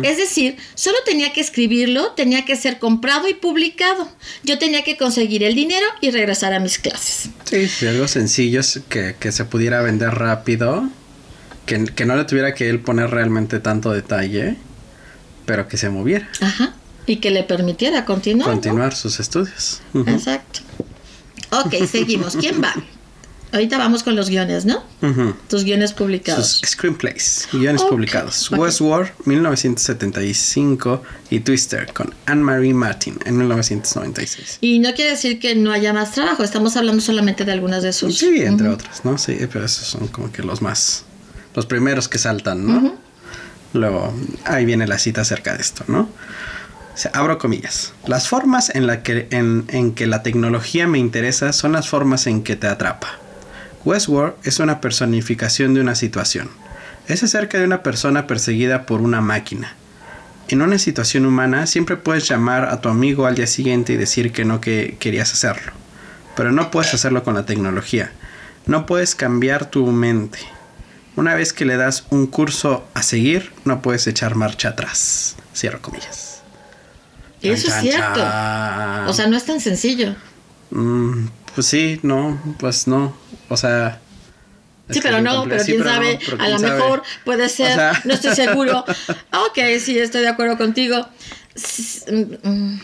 [0.02, 4.08] Es decir, solo tenía que escribirlo, tenía que ser comprado y publicado.
[4.42, 7.30] Yo tenía que conseguir el dinero y regresar a mis clases.
[7.44, 10.88] sí, sí, algo sencillo es que, que se pudiera vender rápido,
[11.66, 14.56] que, que no le tuviera que él poner realmente tanto detalle,
[15.46, 16.74] pero que se moviera, Ajá.
[17.06, 18.48] Y que le permitiera continuar.
[18.48, 18.54] ¿no?
[18.54, 19.80] continuar sus estudios.
[20.06, 20.60] Exacto.
[21.50, 22.36] Ok, seguimos.
[22.36, 22.74] ¿Quién va?
[23.52, 24.84] Ahorita vamos con los guiones, ¿no?
[25.48, 26.62] Tus guiones Sus publicados.
[26.64, 28.52] screenplays, guiones Ok, publicados.
[28.52, 28.58] ok.
[28.60, 34.58] Westworld, 1975 y Twister con Anne-Marie Martin en 1996.
[34.60, 37.92] Y no quiere decir que no haya más trabajo, estamos hablando solamente de algunas de
[37.92, 38.18] sus.
[38.18, 38.74] Sí, entre Ujú.
[38.76, 39.18] otros, ¿no?
[39.18, 41.04] Sí, pero esos son como que los más,
[41.56, 42.94] los primeros que saltan, ¿no?
[43.72, 46.08] Luego, ahí viene la cita acerca de esto, ¿no?
[47.12, 47.92] Abro comillas.
[48.06, 52.26] Las formas en, la que, en, en que la tecnología me interesa son las formas
[52.26, 53.08] en que te atrapa.
[53.84, 56.50] Westworld es una personificación de una situación.
[57.08, 59.74] Es acerca de una persona perseguida por una máquina.
[60.48, 64.32] En una situación humana siempre puedes llamar a tu amigo al día siguiente y decir
[64.32, 65.72] que no que querías hacerlo.
[66.36, 68.12] Pero no puedes hacerlo con la tecnología.
[68.66, 70.38] No puedes cambiar tu mente.
[71.16, 75.36] Una vez que le das un curso a seguir, no puedes echar marcha atrás.
[75.54, 76.29] Cierro comillas.
[77.42, 78.20] Eso es cierto.
[78.20, 79.06] chan.
[79.08, 80.14] O sea, no es tan sencillo.
[80.70, 83.14] Mm, pues sí, no, pues no.
[83.48, 84.00] O sea.
[84.90, 87.74] Sí, pero no, pero sí, quién pero no, sabe, pero a lo mejor puede ser,
[87.74, 88.84] sea- no estoy seguro.
[89.32, 91.06] Ok, sí, estoy de acuerdo contigo.
[92.10, 92.80] Mm, mm.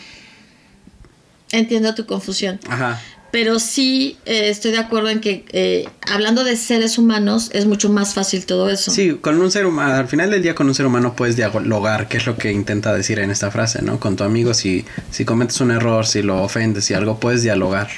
[1.51, 3.01] Entiendo tu confusión, Ajá.
[3.39, 7.87] Pero sí eh, estoy de acuerdo en que eh, hablando de seres humanos es mucho
[7.91, 8.89] más fácil todo eso.
[8.89, 12.07] Sí, con un ser humano, al final del día con un ser humano puedes dialogar,
[12.07, 13.99] que es lo que intenta decir en esta frase, ¿no?
[13.99, 17.89] Con tu amigo, si, si cometes un error, si lo ofendes, y algo, puedes dialogar.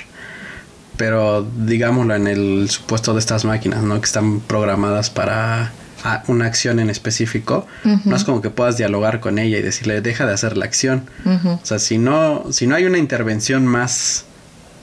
[0.97, 3.97] Pero digámoslo en el supuesto de estas máquinas, ¿no?
[4.01, 5.71] Que están programadas para
[6.03, 7.65] a- una acción en específico.
[8.03, 11.09] No es como que puedas dialogar con ella y decirle, deja de hacer la acción.
[11.25, 14.25] O sea, si no, si no hay una intervención más,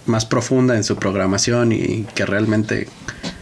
[0.07, 2.89] más profunda en su programación y que realmente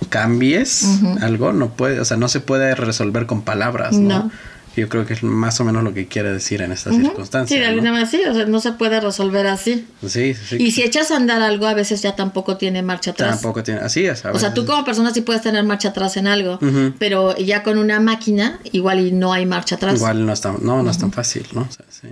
[0.09, 0.87] cambies
[1.21, 4.25] algo, no puede, o sea, no se puede resolver con palabras, ¿no?
[4.25, 4.31] No.
[4.77, 7.49] Yo creo que es más o menos lo que quiere decir en estas circunstancias.
[7.49, 7.69] Sí, de ¿no?
[7.69, 9.87] alguna manera sí, o sea, no se puede resolver así.
[10.05, 10.57] Sí, sí.
[10.59, 13.41] Y si echas a andar algo, a veces ya tampoco tiene marcha atrás.
[13.41, 14.25] Tampoco tiene, así es.
[14.25, 16.59] a O sea, tú como persona sí puedes tener marcha atrás en algo,
[16.99, 19.95] pero ya con una máquina igual y no hay marcha atrás.
[19.95, 21.63] Igual no es tan, no, no es tan fácil, ¿no?
[21.63, 22.09] O sea, sí.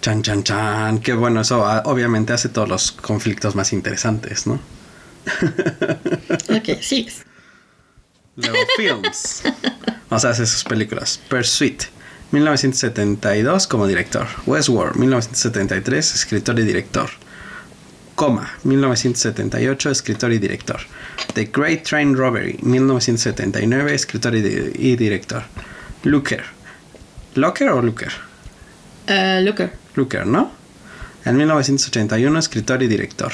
[0.00, 0.98] Chan, chan, chan.
[1.00, 4.60] Qué bueno, eso obviamente hace todos los conflictos más interesantes, ¿no?
[6.56, 7.24] Ok, sigues.
[8.36, 9.42] Luego, films.
[10.10, 11.20] O sea, hace sus películas.
[11.28, 11.82] Pursuit,
[12.30, 14.26] 1972 como director.
[14.46, 17.10] Westworld, 1973, escritor y director.
[18.14, 20.80] Coma, 1978, escritor y director.
[21.34, 25.42] The Great Train Robbery, 1979, escritor y, di- y director.
[26.04, 26.44] Looker.
[27.34, 28.12] ¿Locker o Looker?
[29.06, 29.72] Eh, Looker.
[30.26, 30.52] ¿No?
[31.24, 33.32] En 1981, escritor y director.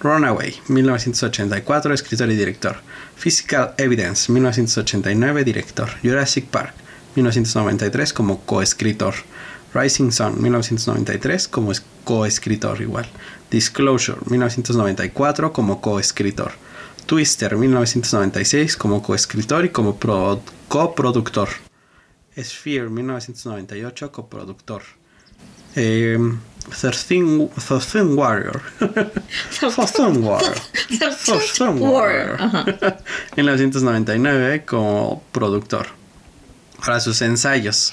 [0.00, 2.76] Runaway, 1984, escritor y director.
[3.16, 5.88] Physical Evidence, 1989, director.
[6.02, 6.74] Jurassic Park,
[7.14, 9.14] 1993, como coescritor.
[9.74, 11.72] Rising Sun, 1993, como
[12.04, 13.06] coescritor igual.
[13.50, 16.52] Disclosure, 1994, como coescritor.
[17.06, 19.98] Twister, 1996, como coescritor y como
[20.68, 21.48] coproductor.
[22.36, 24.82] Sphere, 1998, coproductor.
[25.76, 26.18] Eh,
[26.70, 27.50] Thirteen,
[28.16, 28.62] Warrior.
[29.60, 30.56] Thirteen Warrior.
[31.80, 32.38] Warrior.
[33.36, 35.86] 1999 como productor.
[36.84, 37.92] Para sus ensayos.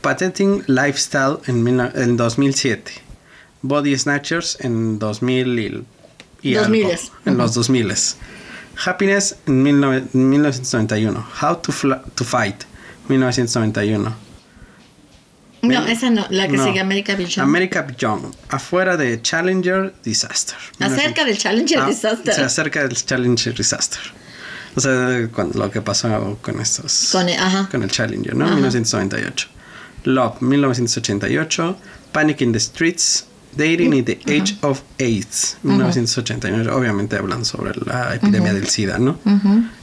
[0.00, 2.92] Patenting Lifestyle en, en 2007.
[3.62, 5.86] Body Snatchers en 2000
[6.42, 6.90] y, algo,
[7.24, 7.94] en los 2000.
[8.84, 11.26] Happiness en 1991.
[11.42, 11.72] How to,
[12.14, 12.64] to Fight
[13.08, 14.25] 1991.
[15.74, 17.38] No, esa no, la que sigue America Beyond.
[17.38, 20.56] America Beyond, afuera de Challenger Disaster.
[20.80, 22.32] Acerca del Challenger ah, Disaster.
[22.32, 24.00] O sea, acerca del Challenger Disaster.
[24.76, 27.08] O sea, lo que pasó con estos.
[27.12, 27.68] Con el, ajá.
[27.70, 28.44] Con el Challenger, ¿no?
[28.46, 29.48] 1998.
[30.04, 31.78] Love, 1988.
[32.12, 33.26] Panic in the Streets.
[33.56, 36.70] Dating in the Age of AIDS, 1989.
[36.70, 39.18] Obviamente hablando sobre la epidemia del SIDA, ¿no?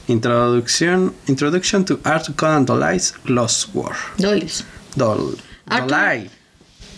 [0.06, 3.96] Introducción, Introduction to Arthur Conan Doyle's Lost War.
[4.16, 4.64] Doyle's.
[4.94, 5.36] Dol.
[5.66, 6.30] Dolai.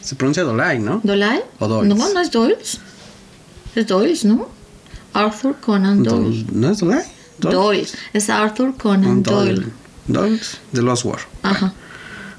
[0.02, 1.00] Se pronuncia Dolai, ¿no?
[1.02, 1.42] ¿Dolai?
[1.58, 1.96] ¿O Doyles?
[1.96, 2.80] No, no es Doyles.
[3.74, 4.48] Es Doyles, ¿no?
[5.12, 6.46] Arthur Conan Doyle.
[6.52, 7.04] ¿No es Dolai?
[7.38, 7.96] Doyles.
[8.12, 9.66] Es Arthur Conan Doyle.
[10.06, 11.20] Doyles, The Lost War.
[11.42, 11.74] Ajá.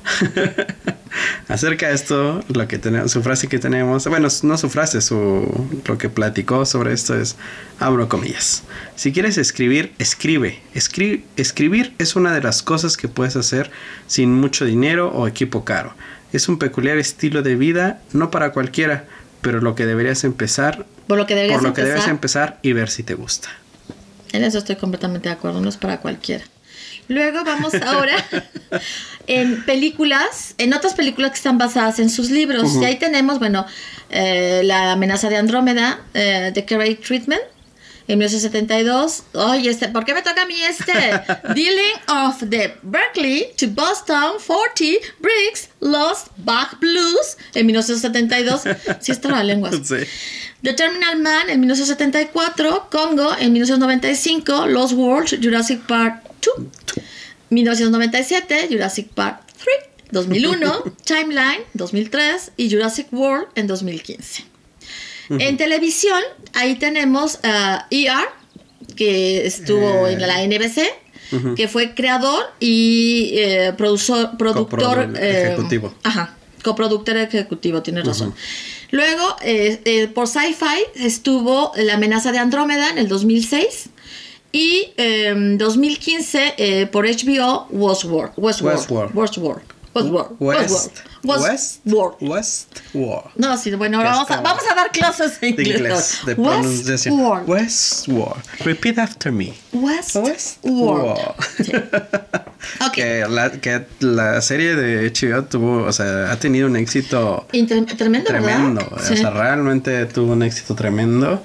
[1.47, 5.67] Acerca de esto, lo que tenemos, su frase que tenemos, bueno, no su frase, su
[5.85, 7.35] lo que platicó sobre esto es,
[7.79, 8.63] abro comillas.
[8.95, 10.61] Si quieres escribir, escribe.
[10.73, 13.71] escribir es una de las cosas que puedes hacer
[14.07, 15.93] sin mucho dinero o equipo caro.
[16.33, 19.05] Es un peculiar estilo de vida, no para cualquiera,
[19.41, 22.73] pero lo que deberías empezar, por lo que deberías, por lo que debes empezar y
[22.73, 23.49] ver si te gusta.
[24.33, 26.43] En eso estoy completamente de acuerdo, no es para cualquiera.
[27.07, 28.15] Luego vamos ahora
[29.27, 32.75] en películas, en otras películas que están basadas en sus libros.
[32.75, 33.65] Y ahí tenemos, bueno,
[34.09, 37.41] eh, La amenaza de Andrómeda, eh, The Great Treatment,
[38.07, 39.23] en 1972.
[39.33, 40.93] Oye, este, ¿por qué me toca a mí este?
[41.53, 48.61] Dealing of the Berkeley to Boston 40 Bricks Lost Bach Blues en 1972.
[48.99, 49.71] Sí, está la lengua.
[49.83, 49.95] Sí.
[50.63, 56.65] The Terminal Man en 1974, Congo en 1995, Lost World, Jurassic Park 2,
[57.51, 64.56] 1997, Jurassic Park 3, 2001, Timeline 2003 y Jurassic World en 2015.
[65.29, 66.21] En televisión,
[66.53, 68.29] ahí tenemos a ER,
[68.95, 70.81] que estuvo en la NBC,
[71.55, 75.93] que fue creador y eh, productor, productor eh, ejecutivo.
[76.03, 78.33] Ajá, coproductor ejecutivo, tienes razón.
[78.91, 83.89] Luego, eh, por Sci-Fi estuvo La amenaza de Andrómeda en el 2006.
[84.53, 88.31] Y en 2015 por HBO Westworld.
[88.37, 88.79] Westworld.
[88.79, 89.15] Westworld.
[89.15, 89.76] Westworld.
[90.39, 92.15] West, Westworld.
[92.21, 93.31] Westworld.
[93.35, 95.67] No, sí, bueno, ahora vamos a, vamos a dar clases de inglés.
[95.67, 97.19] De, inglés, de pronunciación.
[97.19, 97.49] Westworld.
[97.49, 98.43] Westworld.
[98.59, 99.53] Repeat after me.
[99.73, 101.17] Westworld.
[101.63, 101.71] Sí.
[102.87, 103.21] Okay.
[103.21, 107.47] Que, la, que la serie de HBO tuvo, o sea, ha tenido un éxito
[107.97, 108.25] tremendo.
[108.25, 108.81] Tremendo.
[108.81, 109.11] ¿verdad?
[109.11, 111.43] O sea, realmente tuvo un éxito tremendo.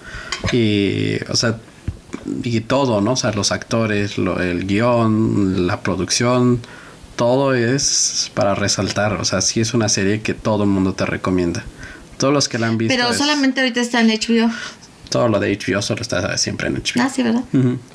[0.52, 1.58] Y, o sea,
[2.42, 3.12] y todo, ¿no?
[3.12, 6.60] O sea, los actores, lo, el guion, la producción,
[7.16, 9.14] todo es para resaltar.
[9.14, 11.64] O sea, sí es una serie que todo el mundo te recomienda.
[12.18, 12.94] Todos los que la han visto.
[12.94, 14.51] Pero es- solamente ahorita está en HBO.
[15.09, 17.03] Todo lo de HBO solo está siempre en HBO.
[17.03, 17.42] Ah, sí, ¿verdad?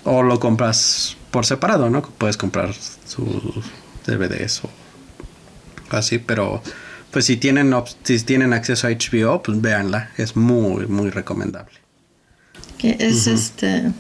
[0.03, 2.01] O lo compras por separado, ¿no?
[2.03, 3.25] Puedes comprar sus
[4.05, 4.69] DVDs o
[5.89, 6.61] así, pero
[7.11, 11.73] pues si tienen si tienen acceso a HBO, pues véanla, es muy muy recomendable.
[12.77, 13.91] Que es este.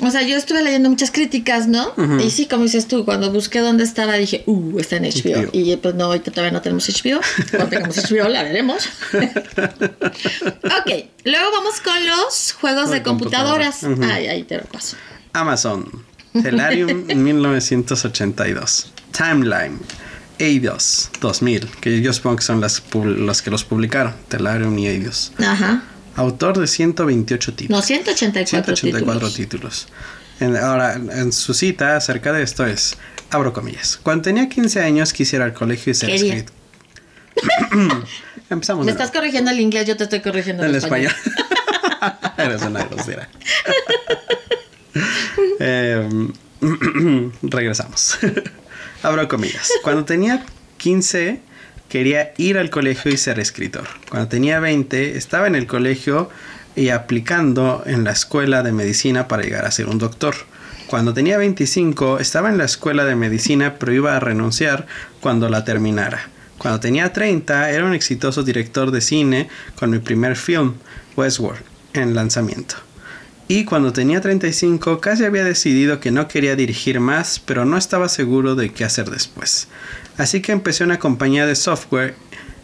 [0.00, 1.92] O sea, yo estuve leyendo muchas críticas, ¿no?
[2.24, 5.42] Y sí, como dices tú, cuando busqué dónde estaba, dije, uh, está en HBO.
[5.42, 5.50] HBO.
[5.52, 7.20] Y pues no, ahorita todavía no tenemos HBO.
[7.50, 8.88] Cuando tengamos HBO, la veremos.
[9.12, 13.78] ok, luego vamos con los juegos de de computadoras.
[13.80, 14.12] computadora.
[14.12, 14.18] Ujú.
[14.18, 14.96] Ay, ahí te lo paso.
[15.32, 15.90] Amazon,
[16.42, 19.78] Telarium 1982, Timeline,
[20.38, 25.32] Eidos 2000, que yo supongo que son las los que los publicaron, Telarium y Eidos.
[25.38, 25.82] Ajá.
[26.18, 27.80] Autor de 128 títulos.
[27.80, 29.34] No, 184, 184 títulos.
[29.34, 29.88] títulos.
[30.40, 32.96] En- ahora, en su cita acerca de esto es,
[33.30, 36.52] abro comillas, cuando tenía 15 años quise ir al colegio y ser escritor.
[38.50, 41.12] Empezamos Me estás corrigiendo el inglés, yo te estoy corrigiendo el el español.
[41.12, 42.34] español.
[42.38, 43.28] Eres una grosera.
[45.60, 46.32] Em,
[47.42, 48.18] regresamos.
[49.02, 49.70] abro comillas.
[49.82, 50.44] Cuando tenía
[50.78, 51.40] 15
[51.88, 53.86] quería ir al colegio y ser escritor.
[54.08, 56.30] Cuando tenía 20, estaba en el colegio
[56.76, 60.34] y aplicando en la escuela de medicina para llegar a ser un doctor.
[60.86, 64.86] Cuando tenía 25, estaba en la escuela de medicina, pero iba a renunciar
[65.20, 66.30] cuando la terminara.
[66.56, 70.74] Cuando tenía 30, era un exitoso director de cine con mi primer film,
[71.16, 71.60] Westworld,
[71.92, 72.76] en lanzamiento.
[73.48, 78.08] Y cuando tenía 35, casi había decidido que no quería dirigir más, pero no estaba
[78.08, 79.68] seguro de qué hacer después.
[80.18, 82.14] Así que empecé una compañía de software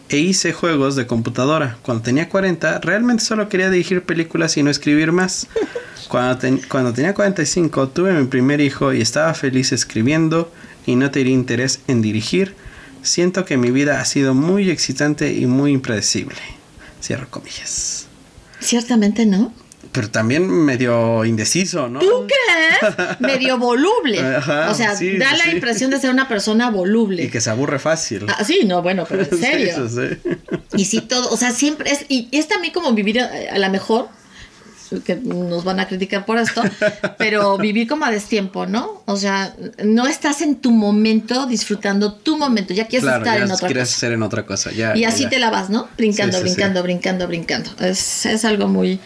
[0.09, 1.77] e hice juegos de computadora.
[1.81, 5.47] Cuando tenía 40, realmente solo quería dirigir películas y no escribir más.
[6.07, 10.51] Cuando, cuando tenía 45, tuve mi primer hijo y estaba feliz escribiendo
[10.85, 12.53] y no tenía interés en dirigir.
[13.01, 16.37] Siento que mi vida ha sido muy excitante y muy impredecible.
[17.01, 18.05] Cierro comillas.
[18.59, 19.51] Ciertamente no.
[19.95, 21.99] Pero también medio indeciso, ¿no?
[21.99, 23.19] ¿Tú crees?
[23.19, 24.19] medio voluble.
[24.69, 27.23] o sea, da la impresión de ser una persona voluble.
[27.23, 28.25] Y que se aburre fácil.
[28.27, 29.87] Ah, sí, no, bueno, pero en serio.
[30.75, 33.69] y sí, todo, o sea, siempre es, y es también como vivir a, a lo
[33.69, 34.09] mejor,
[35.03, 36.61] que nos van a criticar por esto,
[37.17, 39.01] pero vivir como a destiempo, ¿no?
[39.05, 43.67] O sea, no estás en tu momento disfrutando tu momento, ya quieres estar en otra
[43.67, 44.95] quieres ser en otra cosa, ya.
[44.95, 45.87] Y así te la vas, ¿no?
[45.97, 47.71] Brincando, brincando, brincando, brincando.
[47.79, 48.99] Es, es algo muy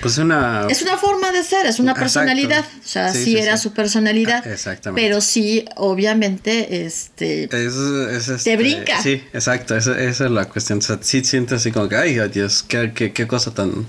[0.00, 0.66] pues una...
[0.68, 2.64] Es una forma de ser, es una personalidad.
[2.64, 4.42] O sea, sí, era su personalidad.
[4.46, 5.06] Ah, exactamente.
[5.06, 7.44] Pero sí, obviamente, este...
[7.44, 9.02] Es, es este, te brinca.
[9.02, 9.76] Sí, exacto.
[9.76, 10.78] Esa, esa, es la cuestión.
[10.78, 13.86] O sea, sí sientes así como que, ay, Dios, qué, qué, qué cosa tan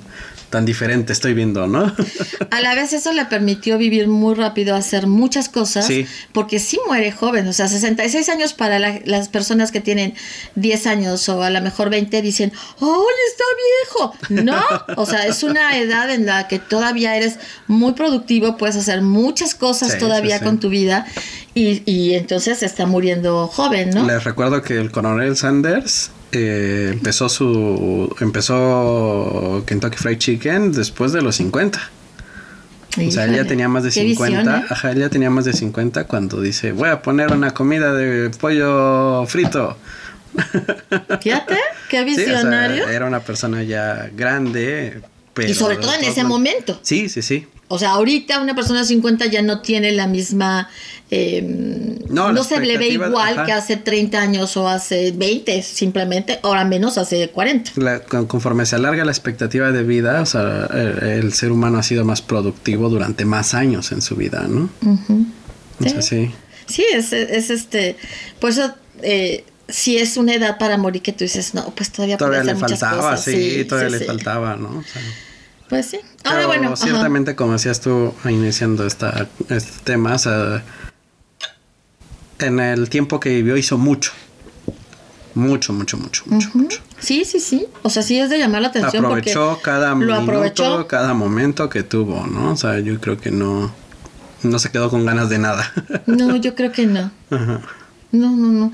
[0.49, 1.93] tan diferente estoy viendo, ¿no?
[2.51, 5.89] a la vez eso le permitió vivir muy rápido, hacer muchas cosas,
[6.33, 10.13] porque sí muere joven, o sea, 66 años para las personas que tienen
[10.55, 12.89] 10 años o a lo mejor 20 dicen, ¡ay,
[13.29, 14.43] está viejo!
[14.43, 14.61] No,
[14.95, 19.55] o sea, es una edad en la que todavía eres muy productivo, puedes hacer muchas
[19.55, 21.05] cosas todavía con tu vida
[21.53, 24.05] y, y entonces está muriendo joven, ¿no?
[24.05, 31.21] Les recuerdo que el coronel Sanders eh, empezó su empezó Kentucky Fried Chicken después de
[31.21, 31.79] los 50.
[32.97, 34.57] o sea, él ya tenía más de 50.
[34.57, 34.65] ¿eh?
[34.69, 38.29] Ajá, él ya tenía más de 50 cuando dice, voy a poner una comida de
[38.29, 39.77] pollo frito.
[41.21, 41.57] Fíjate,
[41.89, 42.87] qué visionario.
[42.87, 45.01] era una persona ya grande.
[45.43, 46.79] Pero y sobre todo en ese momento.
[46.83, 47.47] Sí, sí, sí.
[47.71, 50.69] O sea, ahorita una persona de 50 ya no tiene la misma...
[51.11, 51.41] Eh,
[52.09, 56.97] no, se le ve igual que hace 30 años o hace 20, simplemente, ahora menos
[56.97, 57.71] hace 40.
[58.27, 62.21] conforme se alarga la expectativa de vida, o sea, el, ser humano ha sido más
[62.21, 64.69] productivo durante más años en su vida, ¿no?
[66.01, 66.31] sí.
[66.65, 66.85] sí.
[66.91, 67.95] es, este...
[68.39, 68.73] Por eso...
[69.01, 72.55] Eh, si es una edad para morir que tú dices, no, pues todavía, todavía le
[72.55, 74.83] faltaba, sí, todavía le faltaba, ¿no?
[75.69, 75.99] Pues sí.
[76.23, 76.75] Ahora bueno.
[76.75, 80.63] Ciertamente, como decías tú iniciando esta, este tema, o sea,
[82.39, 84.11] en el tiempo que vivió hizo mucho.
[85.35, 86.81] Mucho, mucho, mucho, mucho, mucho.
[86.99, 87.67] Sí, sí, sí.
[87.83, 89.05] O sea, sí es de llamar la atención.
[89.05, 92.51] Aprovechó cada minuto, cada momento que tuvo, ¿no?
[92.51, 93.71] O sea, yo creo que no,
[94.43, 95.71] no se quedó con ganas de nada.
[96.07, 97.11] no, yo creo que no.
[97.29, 97.61] Ajá.
[98.11, 98.71] No, no, no.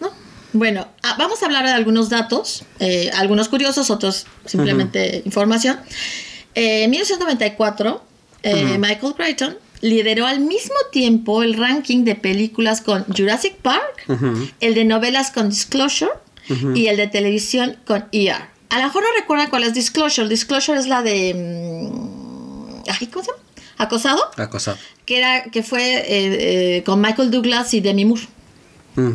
[0.00, 0.10] No.
[0.52, 5.78] Bueno, ah, vamos a hablar de algunos datos, eh, algunos curiosos, otros simplemente información.
[6.54, 8.04] Eh, en 1994,
[8.42, 14.04] eh, Michael Crichton lideró al mismo tiempo el ranking de películas con Jurassic Park,
[14.60, 16.12] el de novelas con Disclosure
[16.74, 18.54] y el de televisión con ER.
[18.70, 20.28] A lo mejor no recuerdan cuál es Disclosure.
[20.28, 21.34] Disclosure es la de...
[21.34, 23.42] Mm, ¿Cómo se llama?
[23.76, 24.30] ¿Acosado?
[24.36, 24.78] Acosado.
[25.04, 28.22] Que, era, que fue eh, con Michael Douglas y Demi Moore.
[28.96, 29.12] Mm.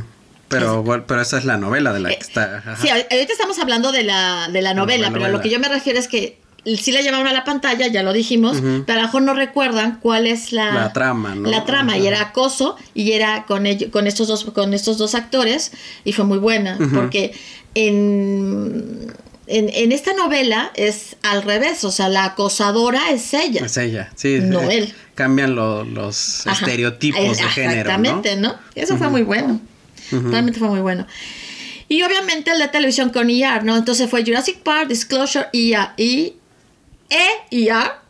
[0.50, 2.76] Pero, pero esa es la novela de la que está.
[2.82, 6.00] Sí, ahorita estamos hablando de la, de la novela, pero lo que yo me refiero
[6.00, 6.40] es que
[6.78, 10.00] sí la llevaron a la pantalla, ya lo dijimos, pero a lo mejor no recuerdan
[10.02, 11.50] cuál es la, la trama, ¿no?
[11.50, 15.16] La trama, y era acoso, y era con ellos, con estos dos, con estos dos
[15.16, 15.72] actores,
[16.04, 17.34] y fue muy buena, porque
[17.76, 19.14] en,
[19.48, 23.66] en, esta novela es al revés, o sea, la acosadora es ella.
[23.66, 24.40] Es ella, sí.
[24.42, 24.94] No él.
[25.16, 27.82] Cambian los estereotipos de género.
[27.82, 28.56] Exactamente, ¿no?
[28.76, 29.60] Eso fue muy bueno.
[30.12, 31.06] Realmente fue muy bueno.
[31.88, 33.76] Y obviamente el de televisión con ER, ¿no?
[33.76, 36.36] Entonces fue Jurassic Park, Disclosure, ER, y
[37.10, 38.02] e y A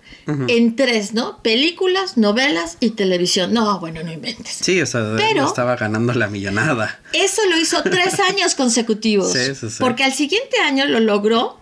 [0.48, 1.42] en tres, ¿no?
[1.42, 3.54] Películas, novelas y televisión.
[3.54, 4.60] No, bueno, no inventes.
[4.62, 7.00] Sí, o sea, Pero, estaba ganando la millonada.
[7.14, 9.32] Eso lo hizo tres años consecutivos.
[9.32, 9.78] Sí, sí, sí.
[9.80, 11.60] Porque al siguiente año lo logró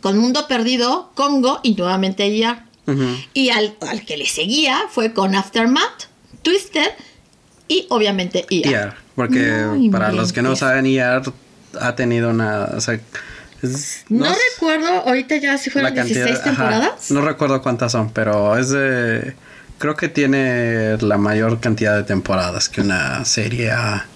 [0.00, 2.58] con Mundo Perdido, Congo y nuevamente ER.
[3.34, 6.08] Y al, que le seguía fue con Aftermath,
[6.42, 6.94] Twister
[7.68, 8.66] y obviamente ER.
[8.66, 11.22] ER porque para los que no saben, ER
[11.80, 12.64] ha tenido una...
[12.76, 13.00] O sea,
[14.08, 17.10] no, recuerdo, ahorita ya si fueron 16 temporadas.
[17.10, 19.34] no recuerdo cuántas son, pero es de.
[19.78, 24.06] Creo que tiene la mayor cantidad de temporadas que una serie ha,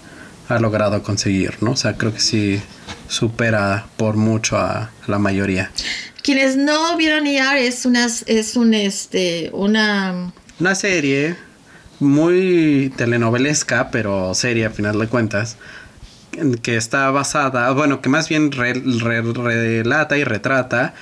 [0.49, 1.71] ha logrado conseguir, ¿no?
[1.71, 2.61] O sea, creo que sí
[3.07, 5.71] supera por mucho a la mayoría.
[6.21, 10.31] Quienes no vieron ER es una, es un, este, una...
[10.59, 11.35] Una serie
[11.99, 15.57] muy telenovelesca, pero serie a final de cuentas,
[16.61, 20.93] que está basada, bueno, que más bien relata y retrata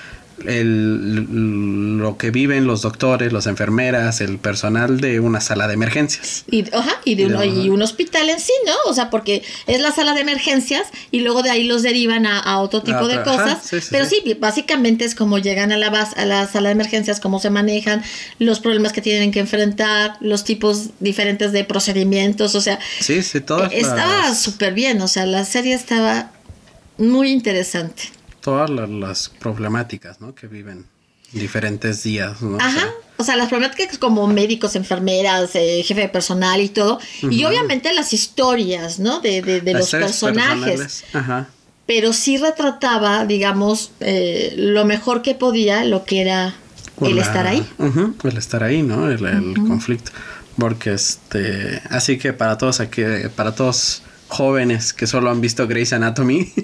[0.48, 6.44] el, lo que viven los doctores, las enfermeras, el personal de una sala de emergencias.
[6.50, 6.66] Y,
[7.06, 7.26] y de,
[7.70, 8.74] un hospital en sí, ¿no?
[8.88, 12.60] O sea, porque es la sala de emergencias y luego de ahí los derivan a,
[12.60, 13.60] otro tipo de cosas.
[13.90, 17.50] Pero sí, básicamente es como llegan a la, a la sala de emergencias, cómo se
[17.50, 18.04] manejan,
[18.40, 22.80] los problemas que tienen que enfrentar, los tipos diferentes de procedimientos, o sea.
[23.00, 23.66] Sí, sí, todo.
[23.66, 26.32] Estaba súper bien, o sea, la serie estaba
[26.98, 30.36] muy interesante todas las, problemáticas, ¿no?
[30.36, 30.86] Que viven
[31.32, 32.58] diferentes días, ¿no?
[32.60, 32.90] Ajá.
[33.18, 37.00] O sea, las problemáticas como médicos, enfermeras, eh, jefe de personal y todo.
[37.22, 39.20] Y obviamente las historias, ¿no?
[39.20, 41.04] De, de, los personajes.
[41.14, 41.48] Ajá.
[41.86, 46.56] Pero sí retrataba, digamos, eh, lo mejor que podía, lo que era
[47.02, 47.66] el estar ahí.
[48.24, 49.10] el estar ahí, ¿no?
[49.10, 50.12] El, el conflicto.
[50.58, 51.82] Porque este.
[51.90, 53.04] Así que para todos aquí,
[53.36, 56.52] para todos jóvenes que solo han visto Grey's Anatomy.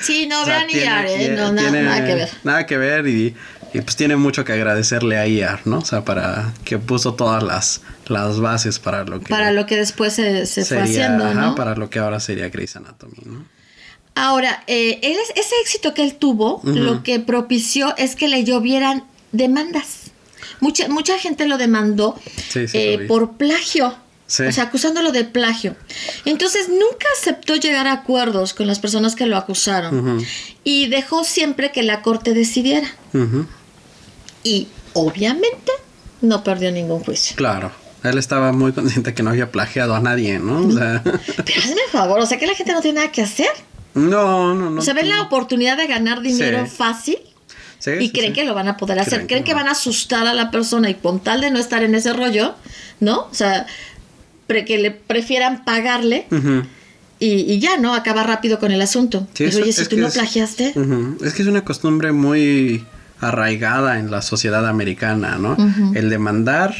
[0.00, 1.34] Sí, no, vean IAR, ¿eh?
[1.36, 2.28] No, nada que ver.
[2.42, 3.34] Nada que ver y,
[3.74, 5.80] pues tiene mucho que agradecerle a IAR, ¿no?
[5.80, 9.26] O sea, para que puso todas las, las bases para lo que...
[9.26, 11.54] Para lo que después se, se fue haciendo, ¿no?
[11.54, 13.44] para lo que ahora sería Grey's Anatomy, ¿no?
[14.14, 20.12] Ahora, eh, ese éxito que él tuvo, lo que propició es que le llovieran demandas.
[20.60, 22.18] Mucha, mucha gente lo demandó
[22.54, 23.94] eh, por plagio.
[24.30, 25.74] O sea, acusándolo de plagio.
[26.24, 30.24] Entonces nunca aceptó llegar a acuerdos con las personas que lo acusaron
[30.62, 32.88] y dejó siempre que la corte decidiera.
[34.44, 35.72] Y obviamente
[36.22, 37.36] no perdió ningún juicio.
[37.36, 37.72] Claro.
[38.02, 40.66] Él estaba muy consciente que no había plagiado a nadie, ¿no?
[40.66, 41.02] O sea...
[41.04, 43.50] Pero hazme favor, o sea que la gente no tiene nada que hacer.
[43.92, 44.80] No, no, no.
[44.80, 47.18] O sea, ven la oportunidad de ganar dinero fácil
[47.98, 49.26] y creen que lo van a poder hacer.
[49.26, 51.94] Creen, que, van a asustar a la persona y con tal de no estar en
[51.94, 52.54] ese rollo,
[53.00, 53.28] ¿no?
[53.30, 53.66] O sea,
[54.64, 56.26] que le prefieran pagarle.
[57.18, 57.94] Y, ya, ¿no?
[57.94, 59.28] Acaba rápido con el asunto.
[59.38, 60.74] oye, si tú no plagiaste.
[61.22, 62.84] Es que es una costumbre muy
[63.20, 65.56] arraigada en la sociedad americana, ¿no?
[65.94, 66.74] El demandar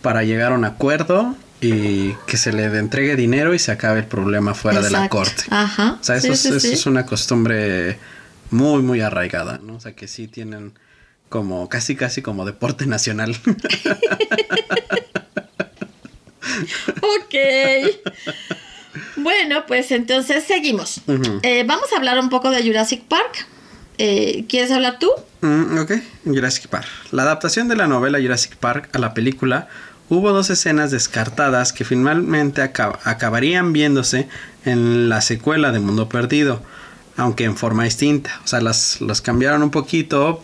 [0.00, 4.06] para llegar a un acuerdo y que se le entregue dinero y se acabe el
[4.06, 5.44] problema fuera de la corte.
[5.50, 5.98] Ajá.
[6.00, 7.98] O sea, eso, es, eso es una costumbre
[8.50, 9.76] muy, muy arraigada, ¿no?
[9.76, 10.72] O sea, que sí tienen
[11.28, 13.36] como casi, casi como deporte nacional.
[17.02, 17.34] ok.
[19.16, 21.00] Bueno, pues entonces seguimos.
[21.42, 23.46] Eh, vamos a hablar un poco de Jurassic Park.
[23.98, 25.10] Eh, ¿Quieres hablar tú?
[25.40, 25.92] Mm, ok,
[26.24, 26.86] Jurassic Park.
[27.10, 29.68] La adaptación de la novela Jurassic Park a la película
[30.08, 34.28] hubo dos escenas descartadas que finalmente acabarían viéndose
[34.64, 36.62] en la secuela de Mundo Perdido,
[37.16, 38.40] aunque en forma distinta.
[38.44, 40.42] O sea, las, las cambiaron un poquito.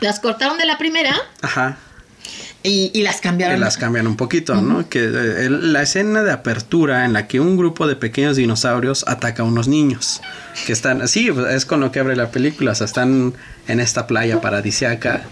[0.00, 1.16] ¿Las cortaron de la primera?
[1.42, 1.78] Ajá.
[2.64, 3.56] Y, las cambiaron.
[3.56, 4.88] Y las cambian un poquito, ¿no?
[4.88, 9.42] Que eh, la escena de apertura en la que un grupo de pequeños dinosaurios ataca
[9.42, 10.20] a unos niños.
[10.66, 12.72] Que están, sí, es con lo que abre la película.
[12.72, 13.32] O sea, están
[13.68, 15.22] en esta playa paradisiaca.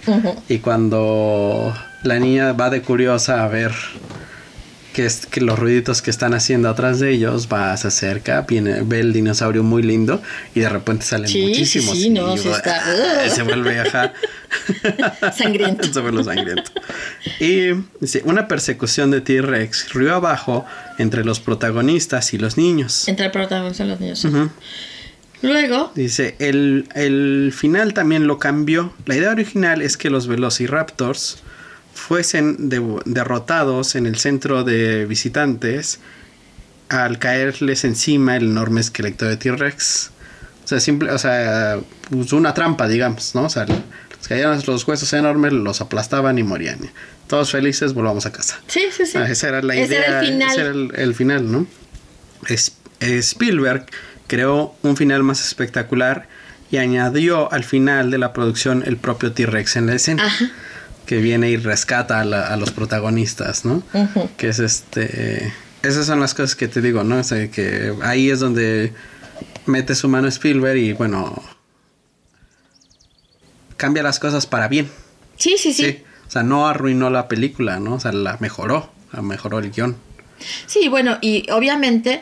[0.48, 1.74] Y cuando
[2.04, 3.72] la niña va de curiosa a ver
[4.96, 8.80] que, es, que los ruiditos que están haciendo atrás de ellos, va, se acerca, viene,
[8.80, 10.22] ve el dinosaurio muy lindo
[10.54, 11.98] y de repente salen muchísimos.
[11.98, 14.14] Sí, no, y, está, se vuelve ajá.
[15.36, 15.86] sangriento.
[15.92, 16.72] se vuelve sangriento.
[17.40, 20.64] Y dice, una persecución de T-Rex río abajo
[20.96, 23.06] entre los protagonistas y los niños.
[23.06, 24.26] Entre el protagonista y los niños.
[25.42, 25.92] Luego.
[25.94, 28.94] Dice, el, el final también lo cambió.
[29.04, 31.42] La idea original es que los Velociraptors
[31.96, 35.98] fuesen derrotados en el centro de visitantes
[36.88, 40.10] al caerles encima el enorme esqueleto de T-Rex.
[40.64, 41.80] O sea, simple, o sea,
[42.10, 43.44] pues una trampa, digamos, ¿no?
[43.44, 46.78] O sea, les caían los huesos enormes, los aplastaban y morían.
[47.26, 48.60] Todos felices, volvamos a casa.
[48.68, 49.18] Sí, sí, sí.
[49.18, 50.04] Ah, esa era la idea.
[50.04, 50.50] Era el final.
[50.50, 51.66] Ese era el, final, ¿no?
[53.00, 53.86] Spielberg
[54.26, 56.28] creó un final más espectacular
[56.70, 60.26] y añadió al final de la producción el propio T-Rex en la escena.
[60.26, 60.50] Ajá
[61.06, 63.82] que viene y rescata a, los protagonistas, ¿no?
[64.36, 65.52] Que es este...
[65.82, 67.18] Esas son las cosas que te digo, ¿no?
[67.18, 68.92] O sea, que ahí es donde
[69.66, 71.42] mete su mano Spielberg y bueno...
[73.76, 74.90] Cambia las cosas para bien.
[75.36, 76.02] Sí, sí, sí.
[76.26, 77.94] O sea, no arruinó la película, ¿no?
[77.94, 79.96] O sea, la mejoró, la mejoró el guion.
[80.66, 82.20] Sí, bueno, y obviamente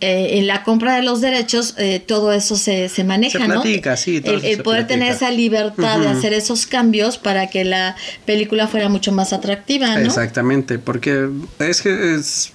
[0.00, 3.96] eh, en la compra de los derechos eh, todo eso se, se maneja, se platica,
[3.96, 8.90] Sí, el, poder tener esa libertad de hacer esos cambios para que la película fuera
[8.90, 10.04] mucho más atractiva, ¿no?
[10.04, 12.52] Exactamente, porque es que es,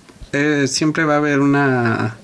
[0.72, 2.18] siempre va a haber una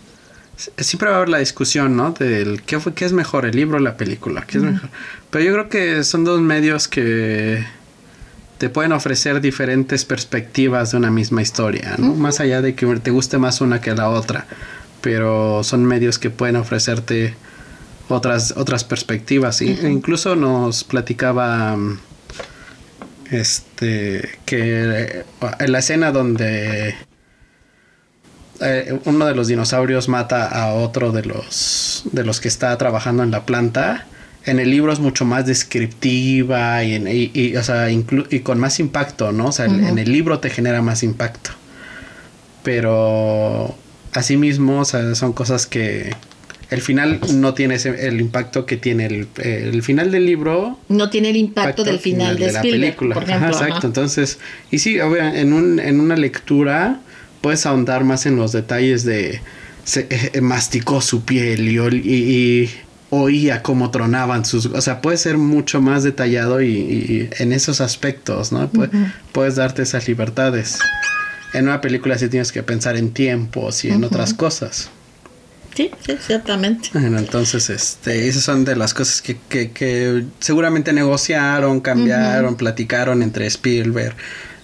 [0.78, 2.12] siempre va a haber la discusión, ¿no?
[2.12, 4.44] Del qué, fue, qué es mejor, el libro o la película.
[4.48, 4.90] ¿Qué es mejor?
[5.30, 7.64] Pero yo creo que son dos medios que
[8.58, 12.16] te pueden ofrecer diferentes perspectivas de una misma historia, ¿no?
[12.16, 14.48] Más allá de que te guste más una que la otra.
[15.02, 17.36] Pero son medios que pueden ofrecerte
[18.10, 19.62] otras, otras perspectivas.
[19.62, 21.78] E incluso nos platicaba
[23.32, 25.26] este que
[25.60, 26.96] en la escena donde
[28.62, 33.24] eh, uno de los dinosaurios mata a otro de los de los que está trabajando
[33.24, 34.06] en la planta
[34.46, 39.48] en el libro es mucho más descriptiva y, y, con más impacto, ¿no?
[39.48, 41.52] O sea, en el libro te genera más impacto.
[42.64, 43.76] Pero
[44.18, 46.16] asimismo, o sea, son cosas que
[46.70, 50.78] el final no tiene el impacto que tiene el, final del libro.
[50.90, 53.14] No tiene el impacto, del final, de, la película.
[53.14, 53.88] Por ejemplo, exacto.
[53.88, 54.40] Entonces,
[54.70, 57.00] y sí, en, un, en una lectura
[57.42, 59.40] puedes ahondar más en los detalles de
[59.86, 62.70] se, eh, masticó su piel y,
[63.10, 64.66] oía cómo tronaban sus...
[64.66, 68.70] O sea, puede ser mucho más detallado y, en esos aspectos, ¿no?
[69.32, 70.80] Puedes darte esas libertades.
[71.58, 74.90] En una película sí tienes que pensar en tiempos y en otras cosas.
[75.76, 76.90] Sí, sí, exactamente.
[76.94, 83.22] Bueno, entonces, este, esas son de las cosas que, que, que seguramente negociaron, cambiaron, platicaron
[83.22, 84.16] entre Spielberg,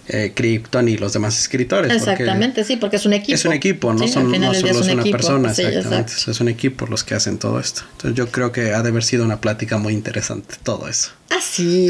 [0.08, 1.92] eh, Krypton y los demás escritores.
[1.92, 3.34] Exactamente, sí, porque es un equipo.
[3.34, 6.14] Es un equipo, no, son, no solo es, una persona, exactamente.
[6.28, 7.84] Es un equipo los que hacen todo esto.
[7.94, 11.12] Entonces yo creo que ha de haber sido una plática muy interesante todo eso.
[11.30, 11.88] Ah, sí,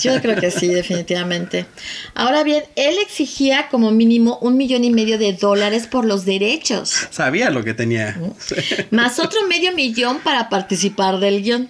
[0.00, 1.66] yo creo que sí, definitivamente.
[2.14, 7.08] Ahora bien, él exigía como mínimo un millón y medio de dólares por los derechos.
[7.10, 8.16] Sabía lo que tenía.
[8.90, 11.68] Más otro medio millón para participar del guion.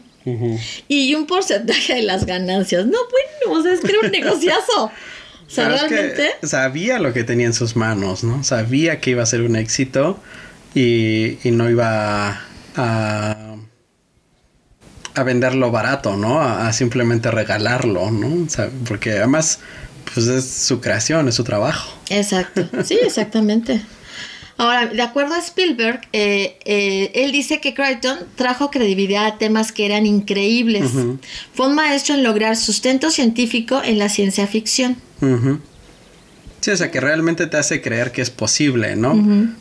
[0.88, 2.84] Y un porcentaje de las ganancias.
[2.84, 4.90] No, bueno, o sea, es que era un negociazo.
[5.46, 6.30] O sea, realmente.
[6.42, 8.42] sabía lo que tenía en sus manos, ¿no?
[8.42, 10.18] Sabía que iba a ser un éxito
[10.74, 12.40] y, no iba
[12.76, 13.56] a,
[15.16, 16.40] a venderlo barato, ¿no?
[16.40, 18.44] A, simplemente regalarlo, ¿no?
[18.44, 19.60] O sea, porque además,
[20.12, 21.96] pues es su creación, es su trabajo.
[22.10, 23.80] Exacto, sí, exactamente.
[24.58, 29.70] Ahora, de acuerdo a Spielberg, eh, eh, él dice que Crichton trajo credibilidad a temas
[29.70, 30.90] que eran increíbles.
[31.52, 34.96] Fue un maestro en lograr sustento científico en la ciencia ficción.
[36.60, 39.14] Sí, o sea, que realmente te hace creer que es posible, ¿no?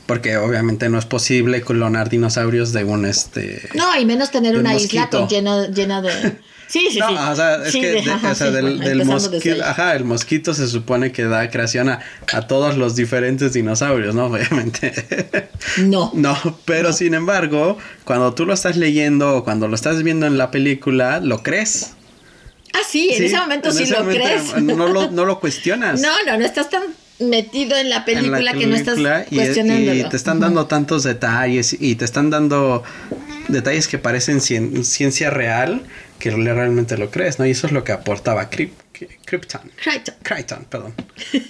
[0.08, 3.62] Porque obviamente no es posible clonar dinosaurios de un este.
[3.76, 6.12] No, y menos tener una isla llena, llena de.
[6.68, 7.16] Sí, sí, no, sí.
[7.16, 11.47] O sea, es que o sea, del, mosquito, ajá, el mosquito se supone que da
[11.51, 11.99] creación a,
[12.47, 14.26] todos los diferentes dinosaurios, ¿no?
[14.32, 14.91] Obviamente.
[15.78, 16.12] No.
[16.16, 16.36] No,
[16.66, 20.49] pero sin embargo, cuando tú lo estás leyendo o cuando lo estás viendo en la
[20.49, 21.93] película, lo crees.
[22.76, 24.56] Ah, sí, en ese momento sí lo crees.
[24.62, 26.02] No lo, no lo cuestionas.
[26.02, 26.84] No, no, no estás tan
[27.20, 29.00] metido en la película, que no estás
[29.30, 29.94] cuestionando.
[29.94, 32.84] Y te están dando tantos detalles y te están dando
[33.48, 35.82] detalles que parecen ciencia real
[36.20, 37.46] que realmente lo crees, ¿no?
[37.46, 38.86] Y eso es lo que aportaba Krypton.
[39.26, 39.72] Krypton.
[40.24, 40.94] Krypton, perdón.
[41.34, 41.46] ok.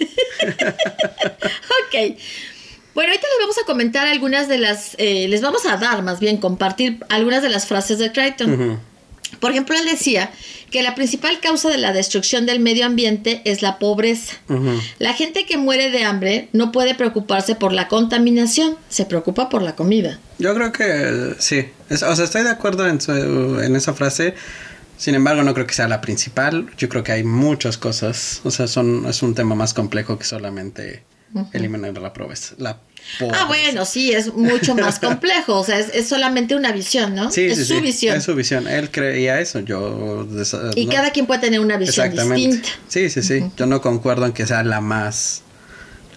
[2.94, 6.20] Bueno, ahorita les vamos a comentar algunas de las, eh, les vamos a dar más
[6.20, 8.80] bien, compartir algunas de las frases de Crichton.
[9.40, 10.32] Por ejemplo, él decía
[10.72, 14.36] que la principal causa de la destrucción del medio ambiente es la pobreza.
[15.00, 19.62] La gente que muere de hambre no puede preocuparse por la contaminación, se preocupa por
[19.62, 20.20] la comida.
[20.40, 21.68] Yo creo que sí.
[21.90, 23.00] o sea, estoy de acuerdo en,
[23.64, 24.36] en esa frase.
[24.98, 26.68] Sin embargo, no creo que sea la principal.
[26.78, 28.42] Yo creo que hay muchas cosas.
[28.44, 31.04] O sea, son, es un tema más complejo que solamente
[31.54, 32.56] eliminar la pobreza.
[32.58, 32.80] La
[33.32, 35.60] Ah, bueno, sí, es mucho más complejo.
[35.60, 37.32] O sea, es, solamente una visión, ¿no?
[37.32, 38.18] Sí, es su visión.
[38.18, 38.68] Es su visión.
[38.68, 39.60] Él creía eso.
[39.60, 40.28] Yo.
[40.76, 42.70] Y cada quien puede tener una visión distinta.
[42.88, 43.44] Sí, sí, sí.
[43.58, 45.44] Yo no concuerdo en que sea la más.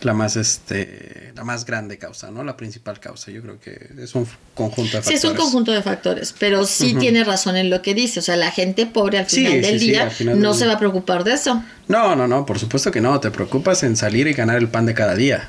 [0.02, 1.17] La más, este.
[1.38, 2.42] La más grande causa, ¿no?
[2.42, 3.30] La principal causa.
[3.30, 4.26] Yo creo que es un
[4.56, 5.20] conjunto de factores.
[5.20, 6.34] Sí, es un conjunto de factores.
[6.36, 8.18] Pero sí tiene razón en lo que dice.
[8.18, 11.34] O sea, la gente pobre al final del día no se va a preocupar de
[11.34, 11.62] eso.
[11.86, 12.44] No, no, no.
[12.44, 13.20] Por supuesto que no.
[13.20, 15.48] Te preocupas en salir y ganar el pan de cada día.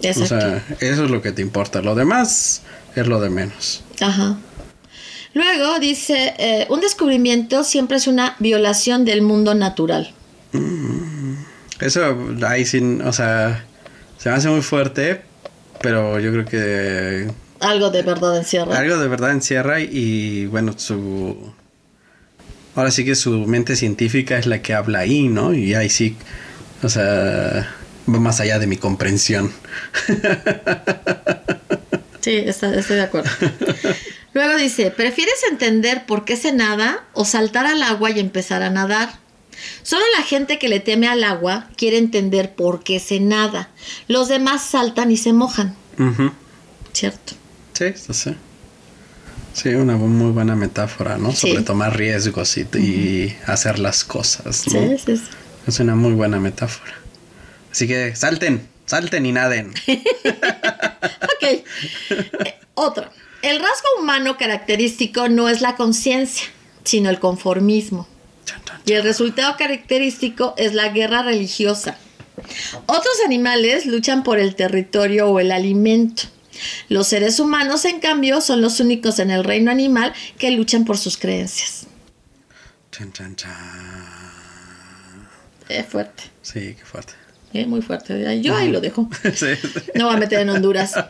[0.00, 1.80] O sea, eso es lo que te importa.
[1.80, 2.60] Lo demás
[2.94, 3.82] es lo de menos.
[4.02, 4.36] Ajá.
[5.32, 10.12] Luego dice, eh, un descubrimiento siempre es una violación del mundo natural.
[10.52, 11.36] Mm.
[11.80, 12.14] Eso
[12.46, 13.64] ahí sin, o sea,
[14.18, 15.22] se me hace muy fuerte,
[15.80, 17.30] pero yo creo que...
[17.60, 18.78] Algo de verdad encierra.
[18.78, 21.52] Algo de verdad encierra y bueno, su...
[22.74, 25.52] Ahora sí que su mente científica es la que habla ahí, ¿no?
[25.52, 26.16] Y ahí sí,
[26.82, 27.74] o sea,
[28.08, 29.52] va más allá de mi comprensión.
[32.20, 33.30] Sí, estoy de acuerdo.
[34.34, 38.68] Luego dice, ¿prefieres entender por qué se nada o saltar al agua y empezar a
[38.68, 39.08] nadar?
[39.82, 43.70] Solo la gente que le teme al agua quiere entender por qué se nada.
[44.08, 45.76] Los demás saltan y se mojan.
[46.92, 47.34] ¿Cierto?
[47.74, 48.34] Sí, sí.
[49.52, 51.32] Sí, una muy buena metáfora, ¿no?
[51.32, 51.50] Sí.
[51.50, 54.80] Sobre tomar riesgos y, y hacer las cosas, ¿no?
[54.80, 55.22] Sí, sí, sí.
[55.66, 56.94] Es una muy buena metáfora.
[57.70, 59.74] Así que salten, salten y naden.
[61.42, 61.42] Ok.
[61.42, 61.64] Eh,
[62.74, 63.08] otro.
[63.42, 66.46] El rasgo humano característico no es la conciencia,
[66.84, 68.06] sino el conformismo.
[68.86, 71.96] Y el resultado característico es la guerra religiosa.
[72.86, 76.22] Otros animales luchan por el territorio o el alimento.
[76.88, 80.98] Los seres humanos, en cambio, son los únicos en el reino animal que luchan por
[80.98, 81.86] sus creencias.
[82.90, 83.50] chan, chan, chan.
[85.68, 87.12] Es fuerte, Sí, qué fuerte.
[87.52, 88.40] eh, muy fuerte.
[88.42, 89.08] Yo ahí lo dejo.
[89.34, 89.46] Sí.
[89.94, 90.94] No voy a meter en Honduras.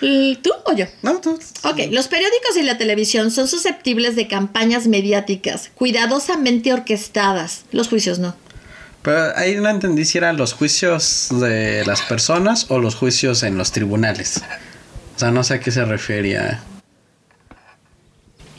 [0.00, 0.86] ¿Y ¿Tú o yo?
[1.02, 1.38] No, tú.
[1.64, 7.64] Ok, los periódicos y la televisión son susceptibles de campañas mediáticas cuidadosamente orquestadas.
[7.72, 8.36] Los juicios no.
[9.02, 13.56] Pero ahí no entendí si eran los juicios de las personas o los juicios en
[13.56, 14.42] los tribunales.
[15.16, 16.62] O sea, no sé a qué se refería.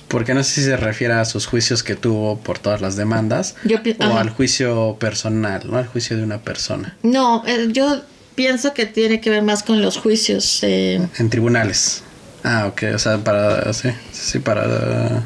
[0.07, 3.55] Porque no sé si se refiere a sus juicios que tuvo por todas las demandas
[3.63, 4.21] Yo o ajá.
[4.21, 5.77] al juicio personal, ¿no?
[5.77, 6.97] Al juicio de una persona.
[7.03, 8.01] No, eh, yo
[8.39, 10.59] pienso que tiene que ver más con los juicios.
[10.63, 12.03] eh, En tribunales.
[12.45, 13.73] Ah, ok, o sea, para.
[13.73, 15.23] Sí, sí, para.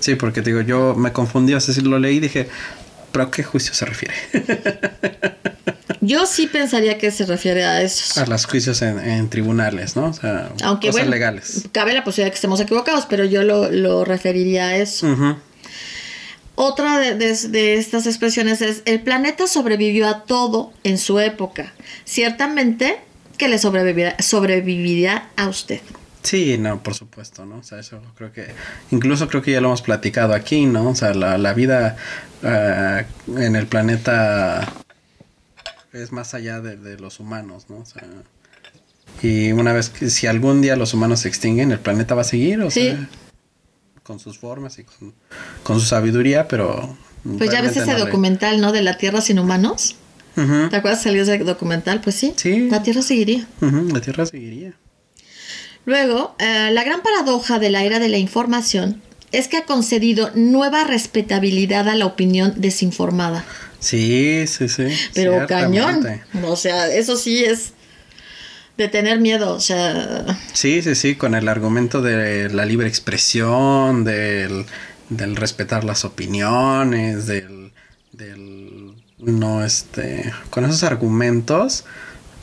[0.00, 2.48] Sí, porque te digo, yo me confundí, o sea, si lo leí dije,
[3.12, 4.14] ¿pero a qué juicio se refiere?
[6.00, 8.16] yo sí pensaría que se refiere a esos.
[8.16, 10.06] a los juicios en, en tribunales, ¿no?
[10.06, 11.64] O sea, Aunque cosas bueno, legales.
[11.72, 15.06] cabe la posibilidad de que estemos equivocados, pero yo lo, lo referiría a eso.
[16.56, 21.72] Otra de, de- de estas expresiones es, el planeta sobrevivió a todo en su época.
[22.04, 22.98] Ciertamente
[23.38, 25.80] que le sobrevivirá, sobrevivirá a usted.
[26.22, 27.58] Sí, no, por supuesto, ¿no?
[27.58, 28.46] O sea, eso creo que,
[28.90, 30.88] incluso creo que ya lo hemos platicado aquí, ¿no?
[30.90, 31.96] O sea, la, la vida
[32.42, 33.02] ah,
[33.36, 34.72] en el planeta
[35.92, 37.78] es más allá de, de los humanos, ¿no?
[37.78, 38.04] O sea,
[39.22, 42.24] y una vez que, si algún día los humanos se extinguen, el planeta va a
[42.24, 42.88] seguir, o Sí.
[42.90, 43.08] sea,
[44.04, 45.14] con sus formas y con,
[45.64, 46.96] con su sabiduría, pero...
[47.38, 48.70] Pues ya ves ese no documental, ¿no?
[48.70, 49.96] De la Tierra sin humanos.
[50.36, 52.02] Ujú, ¿Te acuerdas salió ese documental?
[52.02, 52.34] Pues sí.
[52.36, 52.68] Sí.
[52.68, 53.46] La Tierra seguiría.
[53.60, 54.74] la Tierra seguiría.
[55.86, 59.02] Luego, eh, la gran paradoja de la era de la información
[59.32, 63.44] es que ha concedido nueva respetabilidad a la opinión desinformada.
[63.80, 64.86] Sí, sí, sí.
[65.14, 66.06] Pero cañón.
[66.44, 67.72] O sea, eso sí es
[68.76, 69.54] de tener miedo.
[69.54, 74.66] O sea, Sí, sí, sí, con el argumento de la libre expresión, del,
[75.10, 77.72] del respetar las opiniones, del,
[78.12, 81.84] del no, este, con esos argumentos,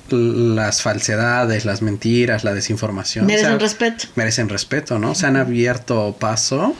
[0.10, 3.26] las falsedades, las mentiras, la desinformación.
[3.26, 4.06] merecen o sea, respeto.
[4.16, 5.16] merecen respeto, ¿no?
[5.16, 6.76] Se han abierto paso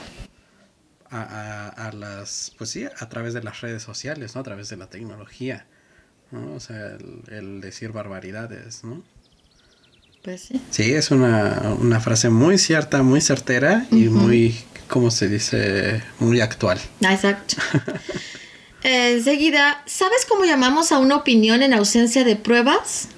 [1.10, 4.40] a, a- a las, pues sí, a través de las redes sociales, ¿no?
[4.40, 5.66] A través de la tecnología,
[6.30, 6.54] ¿no?
[6.54, 9.02] O sea, el, el decir barbaridades, ¿no?
[10.22, 10.60] Pues sí.
[10.70, 14.56] Sí, es una, una frase muy cierta, muy certera y muy,
[14.88, 16.02] ¿cómo se dice?
[16.20, 16.80] Muy actual.
[17.04, 17.56] Ah, Exacto.
[18.84, 23.08] Enseguida, ¿sabes cómo llamamos a una opinión en ausencia de pruebas?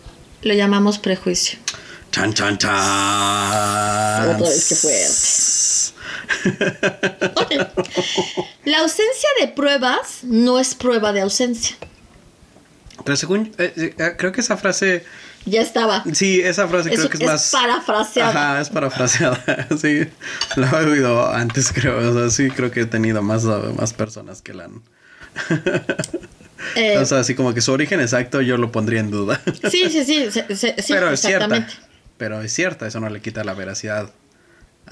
[0.43, 1.59] Lo llamamos prejuicio.
[2.11, 2.71] Chan, chan, chan.
[4.31, 4.75] Otra vez, qué
[8.65, 11.77] La ausencia de pruebas no es prueba de ausencia.
[13.05, 15.05] Pero según, eh, eh, creo que esa frase,
[15.47, 16.05] Ya estaba.
[16.13, 17.51] sí, esa frase Es, creo que es, es más...
[17.51, 18.31] parafraseada.
[18.53, 19.43] Ajá, es parafraseada,
[19.81, 20.07] sí.
[20.57, 21.99] Lo he oído antes, creo.
[22.11, 24.83] O sea, sí, creo que he tenido más, más personas que la han...
[26.77, 29.41] Eh, o sea, así como que su origen exacto yo lo pondría en duda.
[29.71, 31.69] sí, sí, sí, se- se- sí, Pero es cierta.
[32.17, 34.11] Pero es cierta, eso no le quita la veracidad.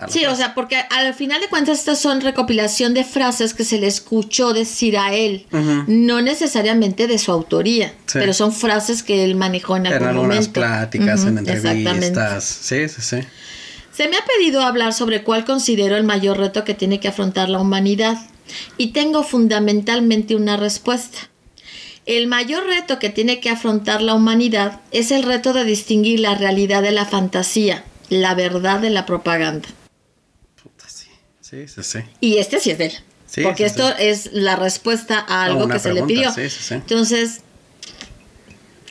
[0.09, 3.79] Sí, o sea, porque al final de cuentas estas son recopilación de frases que se
[3.79, 5.47] le escuchó decir a él,
[5.87, 8.19] no necesariamente de su autoría, Sí.
[8.19, 10.53] pero son frases que él manejó en En algún algunas momento.
[10.61, 12.45] pláticas, Ujú, en entrevistas.
[12.45, 13.19] Sí, sí, sí.
[13.93, 17.51] Se me ha pedido hablar sobre cuál considero el mayor reto que tiene que afrontar
[17.51, 18.17] la humanidad
[18.79, 21.19] y tengo fundamentalmente una respuesta.
[22.07, 26.35] El mayor reto que tiene que afrontar la humanidad es el reto de distinguir la
[26.35, 29.69] realidad de la fantasía, la verdad de la propaganda.
[31.53, 31.69] Sí.
[31.69, 31.99] Sí, sí.
[32.21, 32.93] Y este sí es de él.
[33.27, 33.95] Sí, porque sí, esto sí.
[33.99, 36.33] es la respuesta a algo que se le pidió.
[36.71, 37.41] Entonces,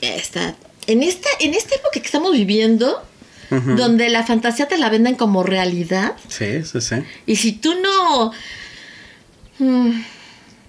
[0.01, 0.55] esta,
[0.86, 3.03] en, esta, en esta época que estamos viviendo,
[3.49, 6.95] donde la fantasía te la venden como realidad, Sí, sí, sí.
[7.26, 8.32] y si tú no
[9.59, 10.03] mm,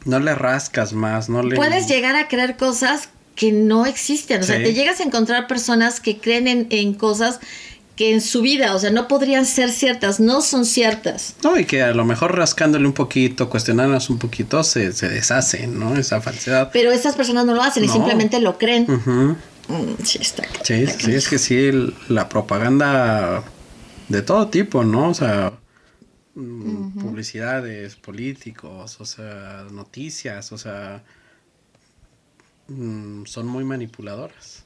[0.07, 1.55] No le rascas más, no le...
[1.57, 6.01] puedes llegar a creer cosas que no existen, o sea, te llegas a encontrar personas
[6.01, 7.39] que creen en, en cosas
[7.97, 11.35] que en su vida, o sea, no podrían ser ciertas, no son ciertas.
[11.45, 15.67] No, y que a lo mejor rascándole un poquito, cuestionándolas un poquito, se, se deshace,
[15.67, 15.95] ¿no?
[15.97, 16.71] Esa falsedad.
[16.73, 18.87] Pero estas personas no lo hacen y simplemente lo creen.
[19.69, 20.43] Mm, sí, está.
[20.65, 23.45] Sí, sí, es que sí, el- la propaganda
[24.09, 25.11] de todo tipo, ¿no?
[25.11, 25.53] O sea,
[26.35, 31.03] mm, publicidades, políticos, o sea, noticias, o sea,
[32.69, 34.65] mm, son muy manipuladoras.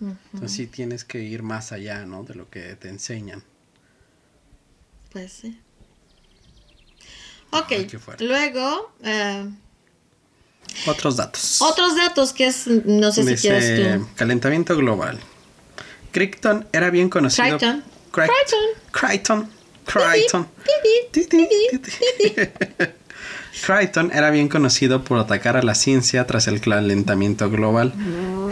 [0.00, 2.24] Entonces sí tienes que ir más allá, ¿no?
[2.24, 3.42] De lo que te enseñan.
[5.12, 5.60] Pues sí.
[7.50, 7.88] Ok, Ay,
[8.20, 9.48] luego, eh,
[10.86, 11.62] Otros datos.
[11.62, 14.08] otros datos que es, no sé si quieres tú.
[14.16, 15.20] calentamiento global.
[16.10, 17.56] Crichton era bien conocido.
[17.58, 17.84] Crichton.
[18.10, 18.60] Crichton.
[18.90, 19.50] Crichton.
[19.84, 20.48] Crichton.
[20.64, 21.28] Pi,
[23.66, 27.92] Crichton era bien conocido por atacar a la ciencia tras el calentamiento global.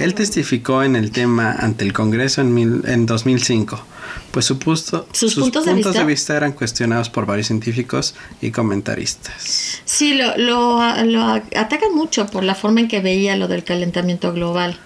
[0.01, 3.85] Él testificó en el tema ante el Congreso en, mil- en 2005,
[4.31, 6.37] pues su puesto- ¿Sus puntos de vista?
[6.37, 9.81] eran cuestionados por varios científicos y comentaristas.
[9.85, 14.33] Sí, lo, lo, lo atacan mucho por la forma en que veía lo del calentamiento
[14.33, 14.79] global.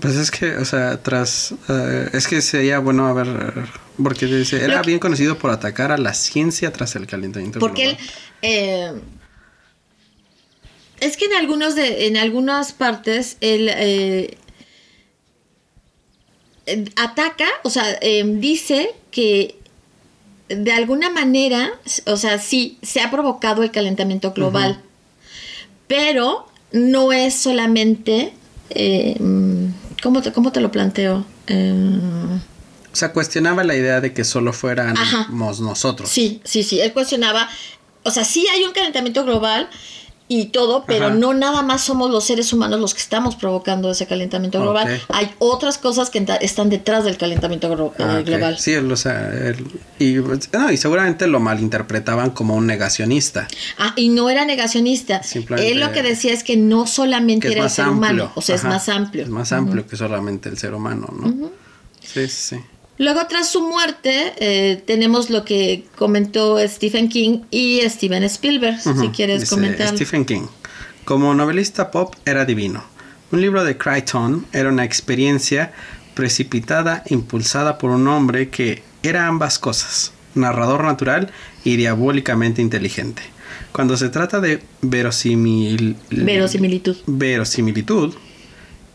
[0.00, 1.54] Pues es que, o sea, tras...
[1.70, 3.26] eh, es que sería bueno a ver...
[4.02, 7.84] Porque dice, era que- bien conocido por atacar a la ciencia tras el calentamiento Porque
[7.90, 7.96] él...
[7.96, 8.12] global.
[8.42, 8.92] Eh,
[11.00, 14.36] es que en algunos de, en algunas partes él eh,
[16.96, 19.56] ataca, o sea, eh, dice que
[20.48, 21.70] de alguna manera,
[22.06, 24.80] o sea, sí, se ha provocado el calentamiento global,
[25.86, 28.32] pero no es solamente,
[28.70, 29.16] eh,
[30.02, 31.24] ¿cómo, te, ¿cómo te lo planteo?
[31.48, 31.72] Eh,
[32.92, 34.58] O sea, cuestionaba la idea de que solo Ajá.
[34.58, 36.08] fuéramos nosotros.
[36.08, 36.80] Sí, sí, sí.
[36.80, 37.48] Él cuestionaba,
[38.06, 39.68] o sea, sí hay un calentamiento global
[40.28, 41.14] y todo, pero Ajá.
[41.14, 45.00] no nada más somos los seres humanos los que estamos provocando ese calentamiento global.
[45.10, 48.26] Hay otras cosas que están detrás del calentamiento glo- Ah, eh, ok.
[48.26, 48.58] global.
[48.58, 49.64] Sí, él, o sea, él-
[50.00, 50.14] y,
[50.52, 53.46] no, y seguramente lo malinterpretaban como un negacionista.
[53.78, 55.22] Ah, y no era negacionista.
[55.22, 57.98] Simplemente- Él lo que decía es que no solamente Que era el ser amplio.
[57.98, 58.66] humano, o sea, Ajá.
[58.66, 59.22] es más amplio.
[59.22, 61.50] Es más amplio que solamente el ser humano, ¿no?
[62.02, 62.56] Sí, sí, sí.
[62.98, 69.08] Luego, tras su muerte, eh, tenemos lo que comentó Stephen King y Steven Spielberg, si
[69.08, 69.88] quieres Dice comentar.
[69.88, 70.46] Stephen King.
[71.04, 72.82] Como novelista pop era divino.
[73.32, 75.72] Un libro de Crichton era una experiencia
[76.14, 81.30] precipitada, impulsada por un hombre que era ambas cosas, narrador natural
[81.64, 83.22] y diabólicamente inteligente.
[83.72, 85.96] Cuando se trata de verosimil...
[86.10, 86.96] Verosimilitud.
[87.06, 88.14] verosimilitud,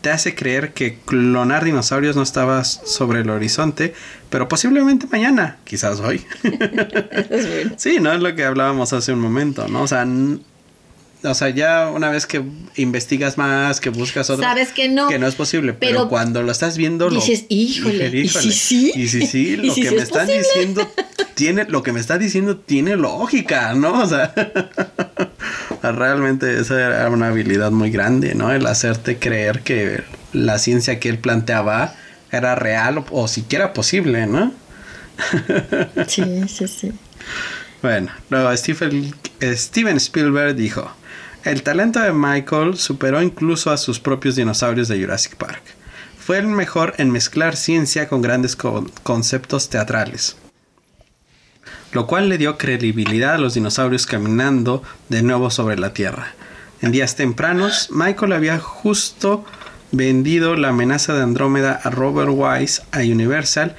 [0.02, 3.94] te hace creer que clonar dinosaurios no estaba sobre el horizonte,
[4.28, 6.24] pero posiblemente mañana, quizás hoy.
[7.78, 9.82] Sí, no es lo que hablábamos hace un momento, ¿no?
[9.82, 10.06] O sea,
[11.24, 12.42] o sea, ya una vez que
[12.76, 16.42] investigas más, que buscas otra, Sabes que no, que no es posible, pero, pero cuando
[16.42, 18.92] lo estás viendo, lo- dices, híjole, ¿y si sí?
[18.94, 20.42] y si sí, ¿Y lo si que sí me es están posible?
[20.52, 20.90] diciendo
[21.34, 24.02] tiene, lo que me está diciendo tiene lógica, ¿no?
[24.02, 24.34] O sea,
[25.82, 28.52] realmente esa era una habilidad muy grande, ¿no?
[28.52, 31.94] El hacerte creer que la ciencia que él planteaba
[32.30, 34.52] era real o, o siquiera posible, ¿no?
[36.08, 36.92] Sí, sí, sí.
[37.82, 40.90] Bueno, luego Stephen, Steven Spielberg dijo,
[41.44, 45.62] el talento de Michael superó incluso a sus propios dinosaurios de Jurassic Park.
[46.18, 50.36] Fue el mejor en mezclar ciencia con grandes co- conceptos teatrales,
[51.92, 56.34] lo cual le dio credibilidad a los dinosaurios caminando de nuevo sobre la Tierra.
[56.80, 59.44] En días tempranos, Michael había justo
[59.92, 63.76] vendido la amenaza de Andrómeda a Robert Wise a Universal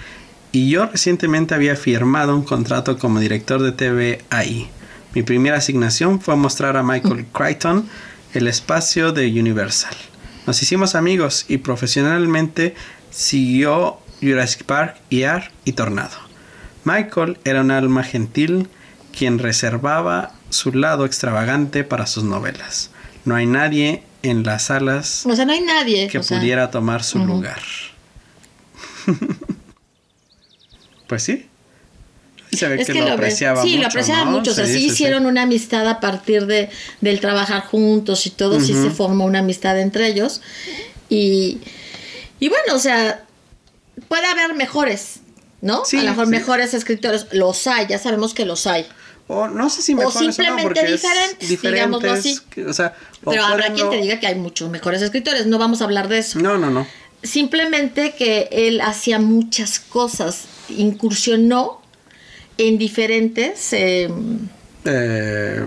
[0.51, 4.69] y yo recientemente había firmado un contrato como director de TV ahí.
[5.15, 7.89] Mi primera asignación fue mostrar a Michael Crichton
[8.33, 9.95] el espacio de Universal.
[10.45, 12.75] Nos hicimos amigos y profesionalmente
[13.09, 16.22] siguió Jurassic Park, ER y Tornado.
[16.85, 18.67] Michael era un alma gentil
[19.17, 22.89] quien reservaba su lado extravagante para sus novelas.
[23.25, 26.07] No hay nadie en las salas O sea, no hay nadie.
[26.07, 27.61] que o sea, pudiera tomar su lugar.
[31.07, 31.47] pues sí.
[32.51, 33.81] Se ve es que, que lo, apreciaba sí, mucho.
[33.81, 34.31] lo apreciaba ¿no?
[34.31, 34.51] mucho.
[34.51, 34.85] O sea, sí, sí, sí.
[34.87, 36.69] hicieron una amistad a partir de,
[37.01, 38.59] del trabajar juntos y todo.
[38.59, 38.83] Sí Ujú.
[38.83, 40.41] se formó una amistad entre ellos.
[41.09, 41.59] Y,
[42.39, 43.23] y bueno, o sea,
[44.07, 45.21] puede haber mejores,
[45.63, 45.83] ¿no?
[45.85, 46.31] Sí, a lo mejor sí.
[46.31, 47.25] mejores escritores.
[47.31, 48.85] Los hay, ya sabemos que los hay.
[49.27, 52.37] O no sé si O mejor simplemente porque es diferentes, diferentes, digámoslo así.
[52.49, 52.93] que- O sea,
[53.23, 55.45] o Pero habrá quien no- te diga que hay muchos mejores escritores.
[55.47, 56.39] No vamos a hablar de eso.
[56.39, 56.85] No, no, no.
[57.23, 60.41] Simplemente que él hacía muchas cosas.
[60.69, 61.81] Incursionó
[62.57, 63.71] en diferentes.
[63.71, 64.09] eh,
[64.85, 65.65] Eh,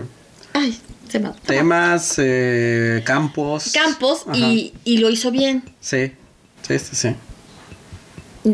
[0.52, 0.78] ay,
[1.08, 3.72] se me temas, eh, campos.
[3.72, 5.62] campos y, y lo hizo bien.
[5.80, 6.12] Sí,
[6.60, 7.16] sí, sí, sí.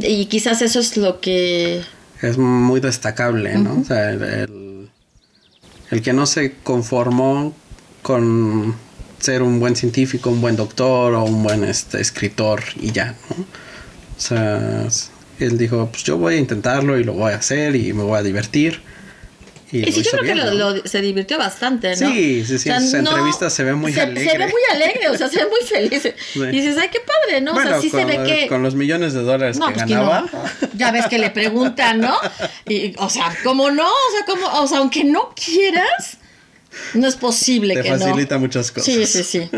[0.01, 1.83] Y quizás eso es lo que...
[2.23, 3.81] Es muy destacable, ¿no?
[3.81, 4.89] O sea, el, el-
[5.91, 7.55] el que no se conformó
[8.01, 8.75] con
[9.19, 13.45] ser un buen científico, un buen doctor o un buen este, escritor y ya, ¿no?
[14.17, 14.89] O sea,
[15.39, 18.19] él dijo, pues yo voy a intentarlo y lo voy a hacer y me voy
[18.19, 18.81] a divertir.
[19.73, 20.71] Y, sí, yo creo que bien, lo- ¿no?
[20.77, 22.09] lo- se divirtió bastante, ¿no?
[22.13, 24.31] Sí, sí, sí, en sus entrevistas se ve muy se, alegre.
[24.31, 26.15] Se ve muy alegre, o sea, se ve muy feliz.
[26.35, 27.55] Y dices, ay, qué padre, ¿no?
[27.55, 28.47] Bueno, o sea, sí con, se ve que...
[28.49, 30.27] con los millones de dólares No, que pues ganaba.
[30.77, 32.15] Ya ves que le preguntan, ¿no?
[32.69, 33.87] Y, o sea, ¿cómo no?
[33.87, 36.19] O sea, como, o sea, aunque no quieras,
[36.95, 37.99] no es posible Te que no.
[37.99, 38.85] facilita muchas cosas.
[38.93, 39.49] Sí, sí, sí.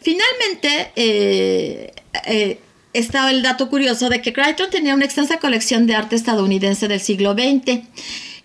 [0.00, 1.92] Finalmente, eh,
[2.26, 2.60] eh,
[2.92, 7.00] estaba el dato curioso de que Crichton tenía una extensa colección de arte estadounidense del
[7.00, 7.80] siglo XX,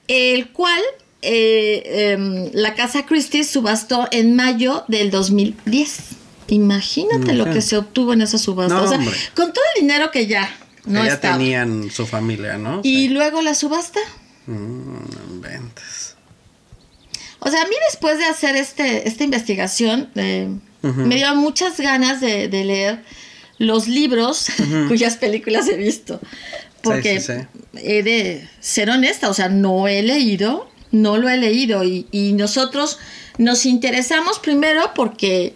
[0.07, 0.81] el cual
[1.23, 5.97] eh, em, la casa Christie subastó en mayo del 2010.
[6.49, 8.75] Imagínate lo que se obtuvo en esa subasta.
[8.75, 9.15] No, o sea, hombre.
[9.35, 10.49] con todo el dinero que ya
[10.85, 11.37] no que ya estaba.
[11.37, 12.81] tenían su familia, ¿no?
[12.83, 13.09] Y Sí.
[13.09, 13.99] luego la subasta.
[14.45, 16.15] Mm, no inventes.
[17.39, 20.49] O sea, a mí después de hacer este, esta investigación, eh,
[20.81, 23.03] me dio muchas ganas de, de leer
[23.57, 24.47] los libros
[24.89, 26.19] cuyas películas he visto.
[26.81, 27.79] Porque sí, sí.
[27.81, 31.83] he de ser honesta, o sea, no he leído, no lo he leído.
[31.83, 32.99] Y, y nosotros
[33.37, 35.53] nos interesamos primero porque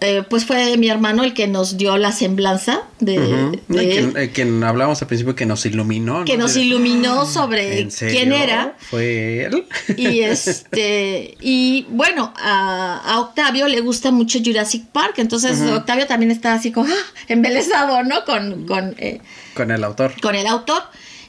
[0.00, 4.62] eh, pues fue mi hermano el que nos dio la semblanza de, quien, eh, quien
[4.62, 6.24] hablábamos al principio que nos iluminó.
[6.24, 6.44] que ¿no?
[6.44, 8.14] nos Así de, iluminó sobre ¿En serio?
[8.16, 8.76] quién era.
[8.78, 9.64] ¿Fue él?
[9.96, 16.30] Y este, y bueno, a, a Octavio le gusta mucho Jurassic Park, entonces Octavio también
[16.30, 17.12] está así como ¡ah!
[17.26, 18.24] embelesado, ¿no?
[18.24, 19.20] Con, con, eh,
[19.54, 20.12] Con el autor.
[20.20, 20.82] con el autor.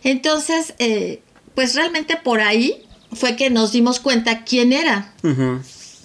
[0.03, 1.21] Entonces, eh,
[1.55, 2.83] pues realmente por ahí
[3.13, 5.13] fue que nos dimos cuenta quién era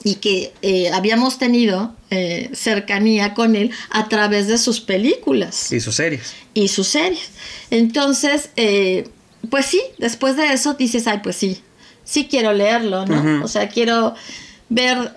[0.04, 5.80] y que eh, habíamos tenido eh, cercanía con él a través de sus películas Y
[5.80, 6.34] sus series.
[6.54, 7.30] y sus series.
[7.70, 9.08] Entonces, eh,
[9.50, 11.60] pues sí, después de eso dices, ay, pues sí,
[12.04, 13.44] sí quiero leerlo, ¿no?
[13.44, 14.14] O sea, quiero
[14.68, 15.12] ver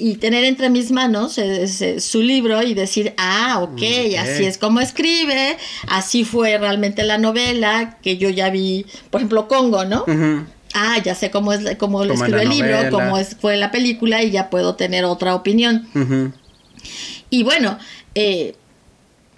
[0.00, 4.16] y tener entre mis manos ese- su libro y decir, ah, ok, Ok.
[4.18, 5.56] así es como escribe,
[5.88, 10.04] así fue realmente la novela, que yo ya vi, por ejemplo, Congo, ¿no?
[10.80, 14.22] Ah, ya sé cómo es cómo Como escribió el libro, cómo es, fue la película
[14.22, 15.88] y ya puedo tener otra opinión.
[17.30, 17.78] Y bueno,
[18.14, 18.54] eh,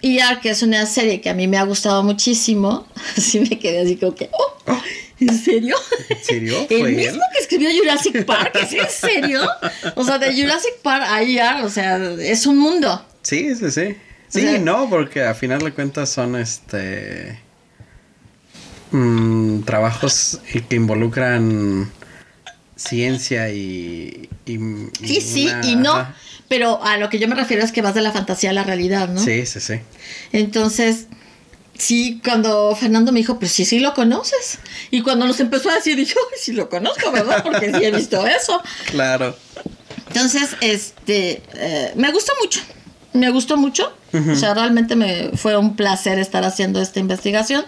[0.01, 2.87] ER, que es una serie que a mí me ha gustado muchísimo,
[3.17, 4.77] así me quedé así como que, oh,
[5.19, 5.75] ¿en serio?
[6.09, 6.57] ¿En serio?
[6.69, 6.95] El ¿Fue él?
[6.95, 9.41] mismo que escribió Jurassic Park, ¿es en serio?
[9.95, 13.03] O sea, de Jurassic Park a ER, o sea, es un mundo.
[13.23, 13.95] Sí, sí, sí.
[14.27, 17.39] Sí, O sea- no, porque a final de cuentas son este
[18.91, 20.39] mm, trabajos
[20.69, 21.91] que involucran
[22.75, 24.53] ciencia y, y-
[25.01, 26.15] y Sí, sí una- y no, ajá.
[26.47, 28.63] pero a lo que yo me refiero es que vas de la fantasía a la
[28.63, 29.21] realidad, ¿no?
[29.23, 29.75] Sí, sí, sí.
[30.31, 31.05] Entonces,
[31.77, 34.59] sí, cuando Fernando me dijo, pues sí, sí lo conoces.
[34.89, 37.43] Y cuando nos empezó a decir, dije, "Ay, sí lo conozco, ¿verdad?
[37.43, 38.61] Porque sí he visto eso.
[38.87, 39.35] Claro.
[40.07, 42.59] Entonces, este, eh, me gustó mucho.
[43.13, 43.93] Me gustó mucho.
[44.29, 47.63] O sea, realmente me fue un placer estar haciendo esta investigación.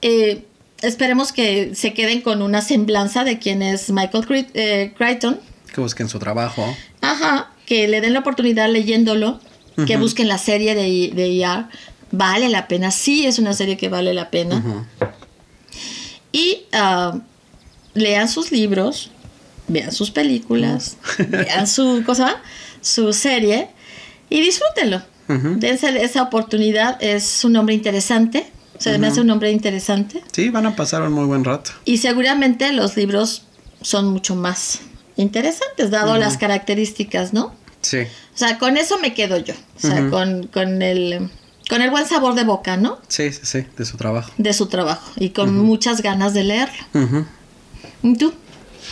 [0.00, 0.44] Eh,
[0.82, 4.24] esperemos que se queden con una semblanza de quién es Michael
[4.54, 5.40] eh, Crichton.
[5.72, 6.64] Que busquen su trabajo.
[7.00, 9.40] Ajá, que le den la oportunidad leyéndolo,
[9.86, 11.66] que busquen la serie de, de ER.
[12.10, 14.86] Vale la pena, sí es una serie que vale la pena.
[16.30, 17.18] Y ah,
[17.94, 19.10] lean sus libros,
[19.68, 22.36] vean sus películas, vean su cosa,
[22.80, 23.68] su serie
[24.28, 25.02] y disfrútenlo.
[25.28, 28.46] Dense esa oportunidad, es un hombre interesante,
[28.82, 31.70] se me hace un hombre interesante Sí, van a pasar un muy buen rato.
[31.84, 33.44] y seguramente los libros
[33.80, 34.80] son mucho más
[35.16, 37.54] interesantes, dado las características, ¿no?
[37.82, 37.98] Sí.
[38.34, 41.28] O sea, con eso me quedo yo, o sea, con, con el,
[41.68, 42.98] con el buen sabor de boca, ¿no?
[43.08, 44.30] Sí, sí, sí, de su trabajo.
[44.38, 46.84] De su trabajo y con muchas ganas de leerlo.
[48.02, 48.32] ¿Y tú?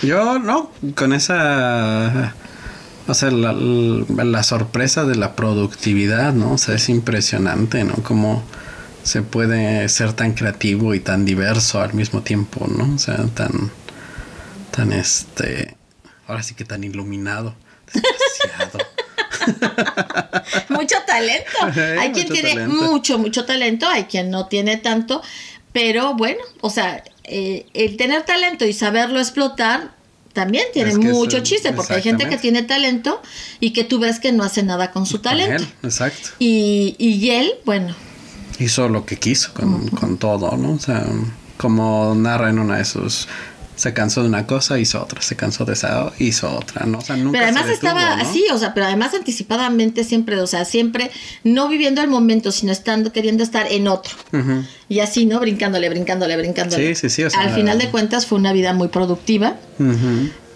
[0.03, 2.35] Yo no, con esa...
[3.09, 6.53] O sea, la, la sorpresa de la productividad, ¿no?
[6.53, 7.95] O sea, es impresionante, ¿no?
[8.05, 8.43] Cómo
[9.03, 12.95] se puede ser tan creativo y tan diverso al mismo tiempo, ¿no?
[12.95, 13.71] O sea, tan...
[14.71, 15.77] Tan este...
[16.27, 17.55] Ahora sí que tan iluminado.
[17.93, 18.79] Desgraciado.
[20.69, 21.51] mucho talento.
[21.77, 22.75] Eh, Hay quien tiene talento.
[22.75, 25.23] mucho, mucho talento, hay quien no tiene tanto,
[25.73, 29.93] pero bueno, o sea, eh, el tener talento y saberlo explotar
[30.33, 33.21] también tiene Es que mucho chiste, porque hay gente que tiene talento
[33.61, 35.63] y que tú ves que no hace nada con su Con talento.
[35.63, 36.31] él, exacto.
[36.39, 37.95] Y, y él, bueno,
[38.61, 40.73] Hizo lo que quiso con, con todo, ¿no?
[40.75, 41.05] O sea,
[41.57, 43.27] como narra en una de sus...
[43.77, 45.23] Se cansó de una cosa, hizo otra.
[45.23, 46.99] Se cansó de esa, hizo otra, ¿no?
[46.99, 48.23] O sea, nunca pero además se detuvo, estaba ¿no?
[48.23, 51.11] así, o sea, pero además anticipadamente siempre, o sea, siempre
[51.45, 54.13] no viviendo el momento, sino estando queriendo estar en otro.
[54.91, 55.41] Y así, ¿no?
[55.41, 56.95] Brincándole, brincándole, brincándole.
[56.95, 59.57] Sí, sí, sí, o sea- Al final de cuentas fue una vida muy productiva.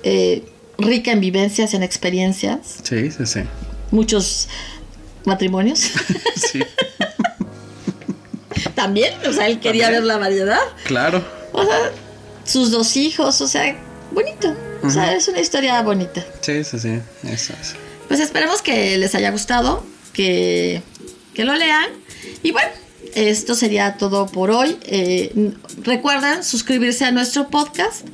[0.02, 0.44] Eh,
[0.76, 3.40] rica en vivencias, en experiencias, Sí, sí, sí.
[3.90, 4.48] muchos
[5.24, 5.78] matrimonios
[6.52, 6.60] Sí,
[8.74, 10.02] también, o sea, él quería También.
[10.02, 11.24] ver la variedad, claro.
[11.52, 11.92] o sea,
[12.44, 13.76] sus dos hijos, o sea,
[14.12, 14.54] bonito.
[14.82, 16.24] O sea, es una historia bonita.
[16.42, 17.00] Sí, sí, sí.
[17.26, 17.54] Eso.
[18.08, 20.82] Pues esperemos que les haya gustado, que,
[21.32, 21.86] que lo lean.
[22.42, 22.68] Y bueno,
[23.14, 24.76] esto sería todo por hoy.
[24.82, 25.52] Eh,
[25.82, 28.06] recuerden suscribirse a nuestro podcast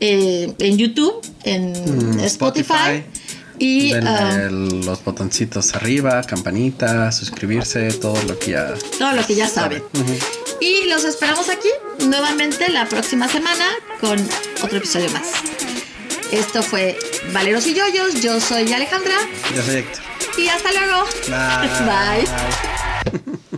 [0.00, 2.74] eh, en YouTube, en Mm, Spotify.
[2.74, 3.04] Spotify.
[3.58, 9.34] Y Denle ah, los botoncitos arriba, campanita, suscribirse, todo lo que ya todo lo que
[9.34, 9.82] ya saben.
[9.94, 10.14] Ujú.
[10.60, 11.68] Y los esperamos aquí
[12.06, 13.64] nuevamente la próxima semana
[14.00, 14.18] con
[14.62, 15.28] otro episodio más.
[16.32, 16.98] Esto fue
[17.32, 18.20] Valeros y Yoyos.
[18.20, 19.14] Yo soy Alejandra.
[19.54, 20.02] Yo soy Héctor.
[20.36, 21.04] Y hasta luego.
[21.86, 22.26] Bye.